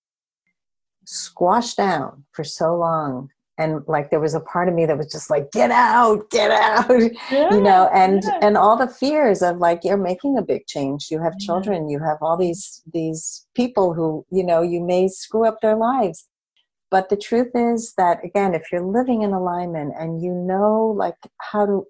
squashed 1.05 1.77
down 1.77 2.25
for 2.31 2.43
so 2.43 2.75
long 2.75 3.29
and 3.57 3.81
like 3.87 4.09
there 4.09 4.19
was 4.19 4.33
a 4.33 4.39
part 4.39 4.67
of 4.67 4.73
me 4.73 4.85
that 4.85 4.97
was 4.97 5.11
just 5.11 5.29
like 5.29 5.51
get 5.51 5.71
out 5.71 6.29
get 6.29 6.51
out 6.51 6.89
yeah, 7.31 7.49
you 7.53 7.61
know 7.61 7.89
and 7.93 8.23
yeah. 8.23 8.39
and 8.41 8.57
all 8.57 8.77
the 8.77 8.87
fears 8.87 9.41
of 9.41 9.57
like 9.57 9.83
you're 9.83 9.97
making 9.97 10.37
a 10.37 10.41
big 10.41 10.65
change 10.67 11.07
you 11.09 11.21
have 11.21 11.37
children 11.37 11.89
you 11.89 11.99
have 11.99 12.17
all 12.21 12.37
these 12.37 12.81
these 12.93 13.45
people 13.55 13.93
who 13.93 14.25
you 14.31 14.43
know 14.43 14.61
you 14.61 14.81
may 14.81 15.07
screw 15.07 15.47
up 15.47 15.59
their 15.61 15.75
lives 15.75 16.27
but 16.91 17.09
the 17.09 17.17
truth 17.17 17.51
is 17.55 17.93
that 17.97 18.23
again 18.23 18.53
if 18.53 18.63
you're 18.71 18.85
living 18.85 19.21
in 19.21 19.31
alignment 19.31 19.93
and 19.97 20.21
you 20.21 20.33
know 20.33 20.93
like 20.97 21.15
how 21.39 21.65
to 21.65 21.85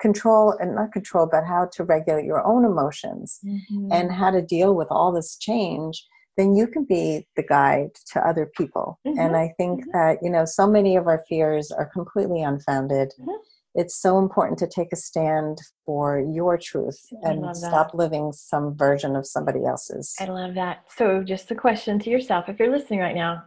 control 0.00 0.56
and 0.60 0.76
not 0.76 0.92
control 0.92 1.26
but 1.30 1.44
how 1.44 1.68
to 1.72 1.82
regulate 1.84 2.24
your 2.24 2.46
own 2.46 2.64
emotions 2.64 3.40
mm-hmm. 3.44 3.88
and 3.90 4.12
how 4.12 4.30
to 4.30 4.40
deal 4.40 4.74
with 4.74 4.86
all 4.90 5.10
this 5.10 5.36
change 5.36 6.06
then 6.38 6.54
you 6.54 6.66
can 6.66 6.84
be 6.84 7.26
the 7.36 7.42
guide 7.42 7.90
to 8.12 8.26
other 8.26 8.50
people 8.56 8.98
mm-hmm. 9.06 9.18
and 9.18 9.36
i 9.36 9.52
think 9.58 9.80
mm-hmm. 9.80 9.90
that 9.92 10.18
you 10.22 10.30
know 10.30 10.44
so 10.44 10.66
many 10.66 10.96
of 10.96 11.06
our 11.06 11.22
fears 11.28 11.70
are 11.70 11.90
completely 11.92 12.42
unfounded 12.42 13.12
mm-hmm. 13.20 13.30
it's 13.74 14.00
so 14.00 14.18
important 14.18 14.58
to 14.58 14.66
take 14.66 14.92
a 14.92 14.96
stand 14.96 15.58
for 15.84 16.18
your 16.20 16.56
truth 16.56 17.00
and 17.22 17.54
stop 17.54 17.92
living 17.92 18.32
some 18.32 18.74
version 18.76 19.16
of 19.16 19.26
somebody 19.26 19.66
else's 19.66 20.14
i 20.20 20.24
love 20.24 20.54
that 20.54 20.84
so 20.96 21.22
just 21.22 21.50
a 21.50 21.54
question 21.54 21.98
to 21.98 22.08
yourself 22.08 22.48
if 22.48 22.58
you're 22.58 22.70
listening 22.70 23.00
right 23.00 23.16
now 23.16 23.42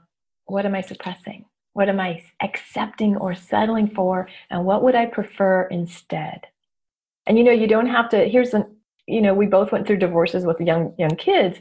what 0.45 0.65
am 0.65 0.75
i 0.75 0.81
suppressing 0.81 1.45
what 1.73 1.89
am 1.89 1.99
I 1.99 2.23
accepting 2.41 3.15
or 3.17 3.33
settling 3.33 3.89
for? 3.89 4.27
And 4.49 4.65
what 4.65 4.83
would 4.83 4.95
I 4.95 5.05
prefer 5.05 5.63
instead? 5.63 6.47
And 7.25 7.37
you 7.37 7.43
know, 7.43 7.51
you 7.51 7.67
don't 7.67 7.87
have 7.87 8.09
to, 8.09 8.25
here's 8.27 8.53
an, 8.53 8.65
you 9.07 9.21
know, 9.21 9.33
we 9.33 9.45
both 9.45 9.71
went 9.71 9.87
through 9.87 9.97
divorces 9.97 10.45
with 10.45 10.59
young 10.59 10.93
young 10.97 11.15
kids. 11.15 11.59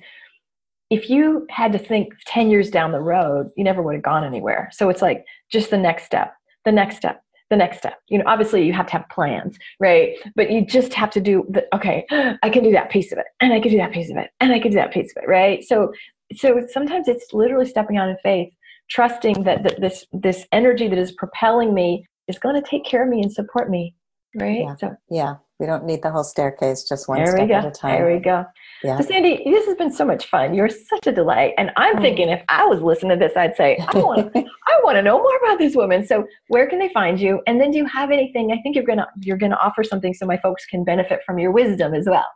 If 0.90 1.08
you 1.08 1.46
had 1.50 1.72
to 1.72 1.78
think 1.78 2.12
10 2.26 2.50
years 2.50 2.70
down 2.70 2.92
the 2.92 3.00
road, 3.00 3.50
you 3.56 3.64
never 3.64 3.82
would 3.82 3.94
have 3.94 4.02
gone 4.02 4.24
anywhere. 4.24 4.68
So 4.72 4.88
it's 4.88 5.02
like 5.02 5.24
just 5.50 5.70
the 5.70 5.78
next 5.78 6.04
step, 6.04 6.34
the 6.64 6.72
next 6.72 6.96
step, 6.96 7.22
the 7.48 7.56
next 7.56 7.78
step. 7.78 7.94
You 8.08 8.18
know, 8.18 8.24
obviously 8.26 8.66
you 8.66 8.72
have 8.72 8.86
to 8.86 8.92
have 8.92 9.08
plans, 9.08 9.56
right? 9.78 10.16
But 10.34 10.50
you 10.50 10.66
just 10.66 10.92
have 10.94 11.10
to 11.10 11.20
do 11.20 11.46
the 11.48 11.64
okay, 11.74 12.06
I 12.42 12.50
can 12.50 12.64
do 12.64 12.72
that 12.72 12.90
piece 12.90 13.12
of 13.12 13.18
it, 13.18 13.26
and 13.40 13.52
I 13.52 13.60
can 13.60 13.70
do 13.70 13.78
that 13.78 13.92
piece 13.92 14.10
of 14.10 14.16
it, 14.16 14.30
and 14.40 14.52
I 14.52 14.58
can 14.58 14.72
do 14.72 14.76
that 14.78 14.92
piece 14.92 15.12
of 15.16 15.22
it, 15.22 15.28
right? 15.28 15.64
So 15.64 15.92
so 16.34 16.60
sometimes 16.70 17.08
it's 17.08 17.32
literally 17.32 17.66
stepping 17.66 17.96
out 17.96 18.08
in 18.08 18.16
faith 18.22 18.52
trusting 18.90 19.44
that, 19.44 19.62
that 19.62 19.80
this 19.80 20.04
this 20.12 20.46
energy 20.52 20.88
that 20.88 20.98
is 20.98 21.12
propelling 21.12 21.72
me 21.72 22.04
is 22.28 22.38
going 22.38 22.60
to 22.60 22.68
take 22.68 22.84
care 22.84 23.04
of 23.04 23.08
me 23.08 23.22
and 23.22 23.32
support 23.32 23.70
me 23.70 23.94
right 24.34 24.60
yeah. 24.60 24.76
so 24.76 24.94
yeah 25.10 25.34
we 25.60 25.66
don't 25.66 25.84
need 25.84 26.02
the 26.02 26.10
whole 26.10 26.24
staircase 26.24 26.82
just 26.82 27.06
one 27.08 27.18
there 27.18 27.28
step 27.28 27.48
go. 27.48 27.54
at 27.54 27.66
a 27.66 27.70
time 27.70 27.98
there 27.98 28.12
we 28.12 28.18
go 28.18 28.44
yeah. 28.82 28.98
So 28.98 29.06
Sandy, 29.06 29.42
this 29.44 29.66
has 29.66 29.76
been 29.76 29.92
so 29.92 30.04
much 30.04 30.26
fun. 30.26 30.54
You're 30.54 30.70
such 30.70 31.06
a 31.06 31.12
delight, 31.12 31.52
and 31.58 31.70
I'm 31.76 31.98
oh. 31.98 32.00
thinking 32.00 32.30
if 32.30 32.42
I 32.48 32.64
was 32.64 32.80
listening 32.80 33.18
to 33.18 33.28
this, 33.28 33.36
I'd 33.36 33.56
say 33.56 33.78
I 33.78 33.98
want, 33.98 34.32
I 34.36 34.80
want 34.82 34.96
to 34.96 35.02
know 35.02 35.18
more 35.18 35.36
about 35.44 35.58
this 35.58 35.76
woman. 35.76 36.06
So 36.06 36.24
where 36.48 36.68
can 36.68 36.78
they 36.78 36.88
find 36.88 37.20
you? 37.20 37.40
And 37.46 37.60
then 37.60 37.72
do 37.72 37.78
you 37.78 37.84
have 37.86 38.10
anything? 38.10 38.52
I 38.52 38.60
think 38.62 38.74
you're 38.74 38.84
gonna 38.84 39.06
you're 39.20 39.36
gonna 39.36 39.58
offer 39.62 39.84
something 39.84 40.14
so 40.14 40.26
my 40.26 40.38
folks 40.38 40.64
can 40.66 40.84
benefit 40.84 41.20
from 41.26 41.38
your 41.38 41.52
wisdom 41.52 41.94
as 41.94 42.06
well. 42.08 42.26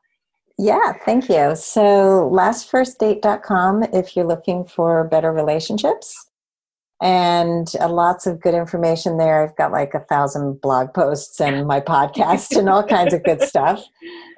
Yeah, 0.59 0.93
thank 1.05 1.29
you. 1.29 1.57
So 1.57 2.31
lastfirstdate.com 2.33 3.85
if 3.95 4.15
you're 4.15 4.27
looking 4.27 4.65
for 4.65 5.05
better 5.05 5.33
relationships 5.33 6.15
and 7.05 7.71
uh, 7.81 7.89
lots 7.91 8.27
of 8.27 8.41
good 8.41 8.55
information 8.55 9.19
there. 9.19 9.45
I've 9.45 9.57
got 9.57 9.71
like 9.71 9.93
a 9.93 10.01
thousand 10.01 10.63
blog 10.63 10.95
posts 10.95 11.39
and 11.39 11.67
my 11.67 11.79
podcast 11.79 12.57
and 12.57 12.67
all 12.67 12.83
kinds 12.83 13.13
of 13.13 13.23
good 13.23 13.43
stuff. 13.43 13.85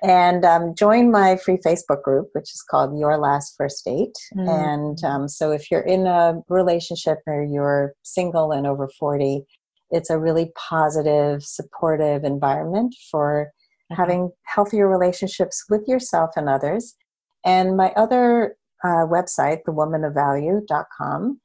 And 0.02 0.44
um, 0.44 0.74
join 0.74 1.12
my 1.12 1.36
free 1.36 1.58
Facebook 1.64 2.02
group, 2.02 2.28
which 2.32 2.52
is 2.52 2.64
called 2.68 2.98
Your 2.98 3.18
Last 3.18 3.54
First 3.56 3.84
Date. 3.84 4.16
Mm. 4.36 4.48
And 4.48 5.04
um, 5.04 5.28
so 5.28 5.52
if 5.52 5.70
you're 5.70 5.80
in 5.80 6.08
a 6.08 6.40
relationship 6.48 7.18
or 7.28 7.44
you're 7.44 7.94
single 8.02 8.50
and 8.50 8.66
over 8.66 8.88
40, 8.98 9.44
it's 9.90 10.10
a 10.10 10.18
really 10.18 10.50
positive, 10.56 11.44
supportive 11.44 12.24
environment 12.24 12.96
for 13.12 13.52
mm-hmm. 13.92 14.02
having 14.02 14.30
healthier 14.42 14.88
relationships 14.88 15.64
with 15.70 15.86
yourself 15.86 16.30
and 16.34 16.48
others. 16.48 16.96
And 17.44 17.76
my 17.76 17.92
other 17.96 18.56
uh, 18.82 19.06
website, 19.06 19.58
thewomanofvalue.com, 19.68 21.40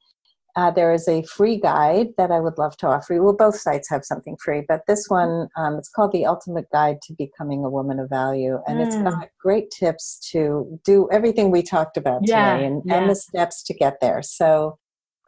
uh, 0.54 0.70
there 0.70 0.92
is 0.92 1.08
a 1.08 1.22
free 1.22 1.56
guide 1.56 2.08
that 2.18 2.30
I 2.30 2.38
would 2.38 2.58
love 2.58 2.76
to 2.78 2.86
offer 2.86 3.14
you. 3.14 3.22
Well, 3.22 3.32
both 3.32 3.56
sites 3.56 3.88
have 3.88 4.04
something 4.04 4.36
free, 4.36 4.62
but 4.68 4.82
this 4.86 5.08
one, 5.08 5.48
um, 5.56 5.76
it's 5.76 5.88
called 5.88 6.12
The 6.12 6.26
Ultimate 6.26 6.66
Guide 6.70 7.00
to 7.02 7.14
Becoming 7.14 7.64
a 7.64 7.70
Woman 7.70 7.98
of 7.98 8.10
Value. 8.10 8.58
And 8.66 8.78
mm. 8.78 8.86
it's 8.86 8.96
got 8.96 9.28
great 9.40 9.70
tips 9.70 10.18
to 10.32 10.78
do 10.84 11.08
everything 11.10 11.50
we 11.50 11.62
talked 11.62 11.96
about 11.96 12.20
yeah, 12.24 12.54
today 12.54 12.66
and, 12.66 12.82
yeah. 12.84 12.96
and 12.96 13.10
the 13.10 13.14
steps 13.14 13.62
to 13.64 13.74
get 13.74 13.98
there. 14.00 14.20
So 14.20 14.78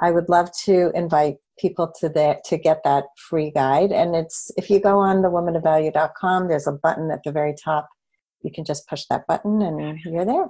I 0.01 0.11
would 0.11 0.29
love 0.29 0.51
to 0.65 0.91
invite 0.95 1.37
people 1.59 1.91
to 2.01 2.09
that 2.11 2.45
to 2.45 2.59
get 2.59 2.83
that 2.85 3.05
free 3.17 3.51
guide. 3.51 3.93
And 3.93 4.15
it's 4.15 4.51
if 4.57 4.69
you 4.69 4.79
go 4.79 4.99
on 4.99 5.23
thewomanofvalue.com, 5.23 6.49
there's 6.49 6.67
a 6.67 6.73
button 6.73 7.11
at 7.11 7.23
the 7.25 7.33
very 7.33 7.55
top. 7.55 7.89
You 8.43 8.51
can 8.53 8.65
just 8.65 8.87
push 8.89 9.05
that 9.09 9.27
button 9.27 9.63
and 9.63 9.99
you're 10.01 10.27
there. 10.27 10.49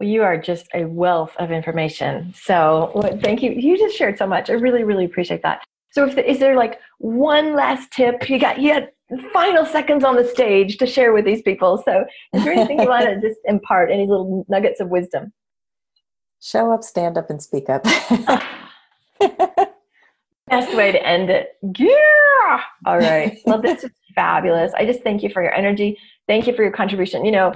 Well, 0.00 0.08
you 0.08 0.22
are 0.22 0.38
just 0.38 0.66
a 0.72 0.86
wealth 0.86 1.36
of 1.38 1.50
information. 1.52 2.32
So 2.34 2.90
thank 3.22 3.42
you. 3.42 3.50
You 3.50 3.76
just 3.76 3.94
shared 3.94 4.16
so 4.16 4.26
much. 4.26 4.48
I 4.48 4.54
really, 4.54 4.82
really 4.82 5.04
appreciate 5.04 5.42
that. 5.42 5.60
So 5.92 6.06
if 6.06 6.14
the, 6.14 6.28
is 6.28 6.38
there 6.38 6.56
like 6.56 6.80
one 6.98 7.54
last 7.54 7.90
tip 7.92 8.30
you 8.30 8.38
got? 8.38 8.58
You 8.60 8.72
had 8.72 8.92
final 9.32 9.66
seconds 9.66 10.02
on 10.02 10.16
the 10.16 10.24
stage 10.24 10.78
to 10.78 10.86
share 10.86 11.12
with 11.12 11.26
these 11.26 11.42
people. 11.42 11.82
So 11.84 12.06
is 12.32 12.44
there 12.44 12.52
anything 12.54 12.80
you 12.80 12.88
want 12.88 13.04
to 13.04 13.20
just 13.28 13.40
impart? 13.44 13.90
Any 13.90 14.06
little 14.06 14.46
nuggets 14.48 14.80
of 14.80 14.88
wisdom? 14.88 15.34
Show 16.40 16.72
up, 16.72 16.82
stand 16.82 17.18
up, 17.18 17.28
and 17.28 17.42
speak 17.42 17.68
up. 17.68 17.84
Best 20.48 20.74
way 20.74 20.92
to 20.92 21.06
end 21.06 21.28
it. 21.28 21.58
Yeah. 21.76 22.60
All 22.86 22.98
right. 22.98 23.36
Well, 23.44 23.60
this 23.60 23.84
is 23.84 23.90
fabulous. 24.14 24.72
I 24.74 24.86
just 24.86 25.02
thank 25.02 25.22
you 25.22 25.28
for 25.28 25.42
your 25.42 25.52
energy. 25.52 25.98
Thank 26.26 26.46
you 26.46 26.56
for 26.56 26.62
your 26.62 26.72
contribution. 26.72 27.26
You 27.26 27.32
know, 27.32 27.52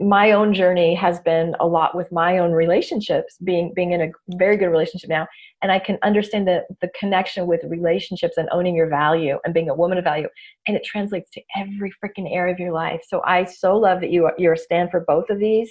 my 0.00 0.30
own 0.30 0.54
journey 0.54 0.94
has 0.94 1.18
been 1.20 1.56
a 1.58 1.66
lot 1.66 1.96
with 1.96 2.10
my 2.12 2.38
own 2.38 2.52
relationships 2.52 3.36
being 3.42 3.72
being 3.74 3.92
in 3.92 4.00
a 4.00 4.10
very 4.36 4.56
good 4.56 4.68
relationship 4.68 5.10
now. 5.10 5.26
And 5.60 5.72
i 5.72 5.78
can 5.78 5.98
understand 6.02 6.46
the, 6.46 6.64
the 6.80 6.88
connection 6.98 7.46
with 7.46 7.60
relationships 7.64 8.36
and 8.36 8.48
owning 8.52 8.76
your 8.76 8.88
value 8.88 9.38
and 9.44 9.52
being 9.52 9.70
a 9.70 9.74
woman 9.74 9.98
of 9.98 10.04
value. 10.04 10.28
And 10.66 10.76
it 10.76 10.84
translates 10.84 11.30
to 11.32 11.42
every 11.56 11.92
freaking 12.02 12.32
area 12.32 12.52
of 12.54 12.60
your 12.60 12.72
life. 12.72 13.00
So 13.08 13.22
i 13.24 13.44
so 13.44 13.76
love 13.76 14.00
that 14.00 14.10
you 14.10 14.26
are, 14.26 14.34
you're 14.38 14.52
a 14.52 14.58
stand 14.58 14.90
for 14.90 15.00
both 15.00 15.30
of 15.30 15.40
these. 15.40 15.70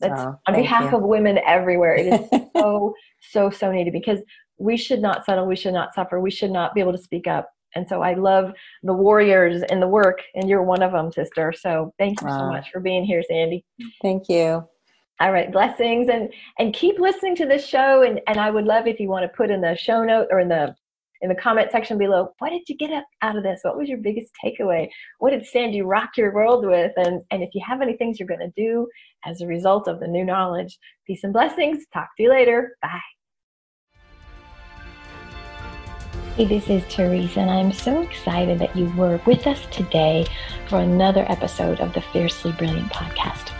That's 0.00 0.20
oh, 0.20 0.38
on 0.46 0.54
behalf 0.54 0.90
you. 0.90 0.96
of 0.96 1.02
women 1.02 1.38
everywhere. 1.46 1.94
It 1.96 2.06
is 2.06 2.40
so 2.56 2.94
so 3.20 3.50
so 3.50 3.70
needed 3.70 3.92
because 3.92 4.20
we 4.58 4.76
should 4.76 5.00
not 5.00 5.24
settle, 5.26 5.46
we 5.46 5.56
should 5.56 5.74
not 5.74 5.94
suffer, 5.94 6.18
we 6.18 6.30
should 6.30 6.50
not 6.50 6.74
be 6.74 6.80
able 6.80 6.92
to 6.92 6.98
speak 6.98 7.26
up. 7.26 7.50
And 7.76 7.88
so 7.88 8.02
I 8.02 8.14
love 8.14 8.52
the 8.82 8.94
warriors 8.94 9.62
and 9.70 9.80
the 9.80 9.88
work, 9.88 10.22
and 10.34 10.48
you're 10.48 10.62
one 10.62 10.82
of 10.82 10.92
them, 10.92 11.12
sister. 11.12 11.52
So 11.56 11.92
thank 11.98 12.20
you 12.20 12.26
wow. 12.26 12.38
so 12.38 12.46
much 12.48 12.70
for 12.72 12.80
being 12.80 13.04
here, 13.04 13.22
Sandy. 13.28 13.64
Thank 14.02 14.28
you. 14.28 14.66
All 15.18 15.32
right, 15.32 15.50
blessings 15.50 16.08
and 16.08 16.30
and 16.58 16.74
keep 16.74 16.98
listening 16.98 17.36
to 17.36 17.46
this 17.46 17.66
show. 17.66 18.02
And 18.02 18.20
and 18.26 18.38
I 18.38 18.50
would 18.50 18.64
love 18.64 18.86
if 18.86 19.00
you 19.00 19.08
want 19.08 19.22
to 19.22 19.36
put 19.36 19.50
in 19.50 19.60
the 19.60 19.76
show 19.76 20.04
note 20.04 20.28
or 20.30 20.40
in 20.40 20.48
the 20.48 20.74
in 21.22 21.30
the 21.30 21.34
comment 21.34 21.70
section 21.70 21.96
below, 21.96 22.34
what 22.38 22.50
did 22.50 22.68
you 22.68 22.76
get 22.76 22.90
out 23.22 23.36
of 23.36 23.42
this? 23.42 23.60
What 23.62 23.78
was 23.78 23.88
your 23.88 23.98
biggest 23.98 24.30
takeaway? 24.44 24.88
What 25.18 25.30
did 25.30 25.46
Sandy 25.46 25.80
rock 25.80 26.10
your 26.16 26.34
world 26.34 26.66
with? 26.66 26.92
And 26.96 27.22
and 27.30 27.42
if 27.42 27.50
you 27.54 27.62
have 27.66 27.80
any 27.80 27.96
things 27.96 28.18
you're 28.18 28.28
going 28.28 28.40
to 28.40 28.52
do 28.56 28.88
as 29.24 29.40
a 29.40 29.46
result 29.46 29.88
of 29.88 30.00
the 30.00 30.08
new 30.08 30.24
knowledge, 30.24 30.78
peace 31.06 31.24
and 31.24 31.32
blessings. 31.32 31.84
Talk 31.92 32.08
to 32.16 32.22
you 32.22 32.30
later. 32.30 32.76
Bye. 32.82 33.00
Hey, 36.36 36.44
this 36.44 36.68
is 36.68 36.84
Teresa, 36.90 37.40
and 37.40 37.50
I'm 37.50 37.72
so 37.72 38.02
excited 38.02 38.58
that 38.58 38.76
you 38.76 38.92
were 38.94 39.18
with 39.24 39.46
us 39.46 39.64
today 39.70 40.26
for 40.68 40.80
another 40.80 41.24
episode 41.30 41.80
of 41.80 41.94
the 41.94 42.02
Fiercely 42.02 42.52
Brilliant 42.52 42.92
podcast. 42.92 43.54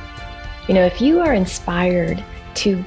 You 0.68 0.74
know, 0.74 0.84
if 0.84 1.00
you 1.00 1.20
are 1.20 1.32
inspired 1.32 2.22
to 2.56 2.84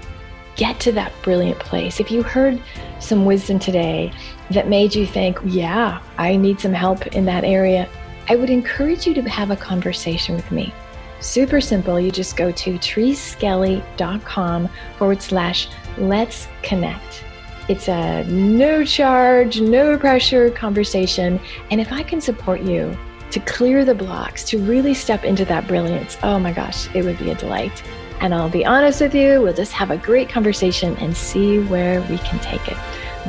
get 0.55 0.79
to 0.81 0.91
that 0.91 1.11
brilliant 1.23 1.57
place, 1.57 1.99
if 1.99 2.11
you 2.11 2.21
heard 2.21 2.61
some 2.99 3.25
wisdom 3.25 3.57
today 3.57 4.13
that 4.51 4.67
made 4.67 4.93
you 4.93 5.07
think, 5.07 5.39
yeah, 5.43 6.03
I 6.19 6.35
need 6.35 6.59
some 6.59 6.73
help 6.73 7.07
in 7.07 7.25
that 7.25 7.43
area, 7.43 7.89
I 8.27 8.35
would 8.35 8.51
encourage 8.51 9.07
you 9.07 9.15
to 9.15 9.23
have 9.23 9.49
a 9.49 9.55
conversation 9.55 10.35
with 10.35 10.51
me. 10.51 10.71
Super 11.19 11.59
simple. 11.59 11.99
You 11.99 12.11
just 12.11 12.37
go 12.37 12.51
to 12.51 12.73
teresaskelly.com 12.77 14.69
forward 14.99 15.21
slash 15.23 15.67
let's 15.97 16.47
connect. 16.61 17.23
It's 17.69 17.87
a 17.87 18.23
no 18.25 18.83
charge, 18.83 19.61
no 19.61 19.95
pressure 19.95 20.49
conversation. 20.49 21.39
And 21.69 21.79
if 21.79 21.93
I 21.93 22.01
can 22.01 22.19
support 22.19 22.61
you 22.61 22.97
to 23.29 23.39
clear 23.41 23.85
the 23.85 23.93
blocks, 23.93 24.43
to 24.45 24.57
really 24.57 24.95
step 24.95 25.23
into 25.23 25.45
that 25.45 25.67
brilliance, 25.67 26.17
oh 26.23 26.39
my 26.39 26.51
gosh, 26.51 26.93
it 26.95 27.05
would 27.05 27.19
be 27.19 27.29
a 27.29 27.35
delight. 27.35 27.83
And 28.21 28.33
I'll 28.33 28.49
be 28.49 28.65
honest 28.65 29.01
with 29.01 29.13
you, 29.13 29.41
we'll 29.41 29.53
just 29.53 29.71
have 29.73 29.91
a 29.91 29.97
great 29.97 30.29
conversation 30.29 30.97
and 30.97 31.15
see 31.15 31.59
where 31.59 32.01
we 32.09 32.17
can 32.17 32.39
take 32.39 32.67
it. 32.67 32.77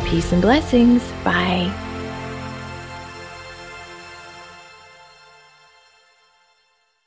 Peace 0.06 0.32
and 0.32 0.40
blessings. 0.40 1.06
Bye. 1.22 1.89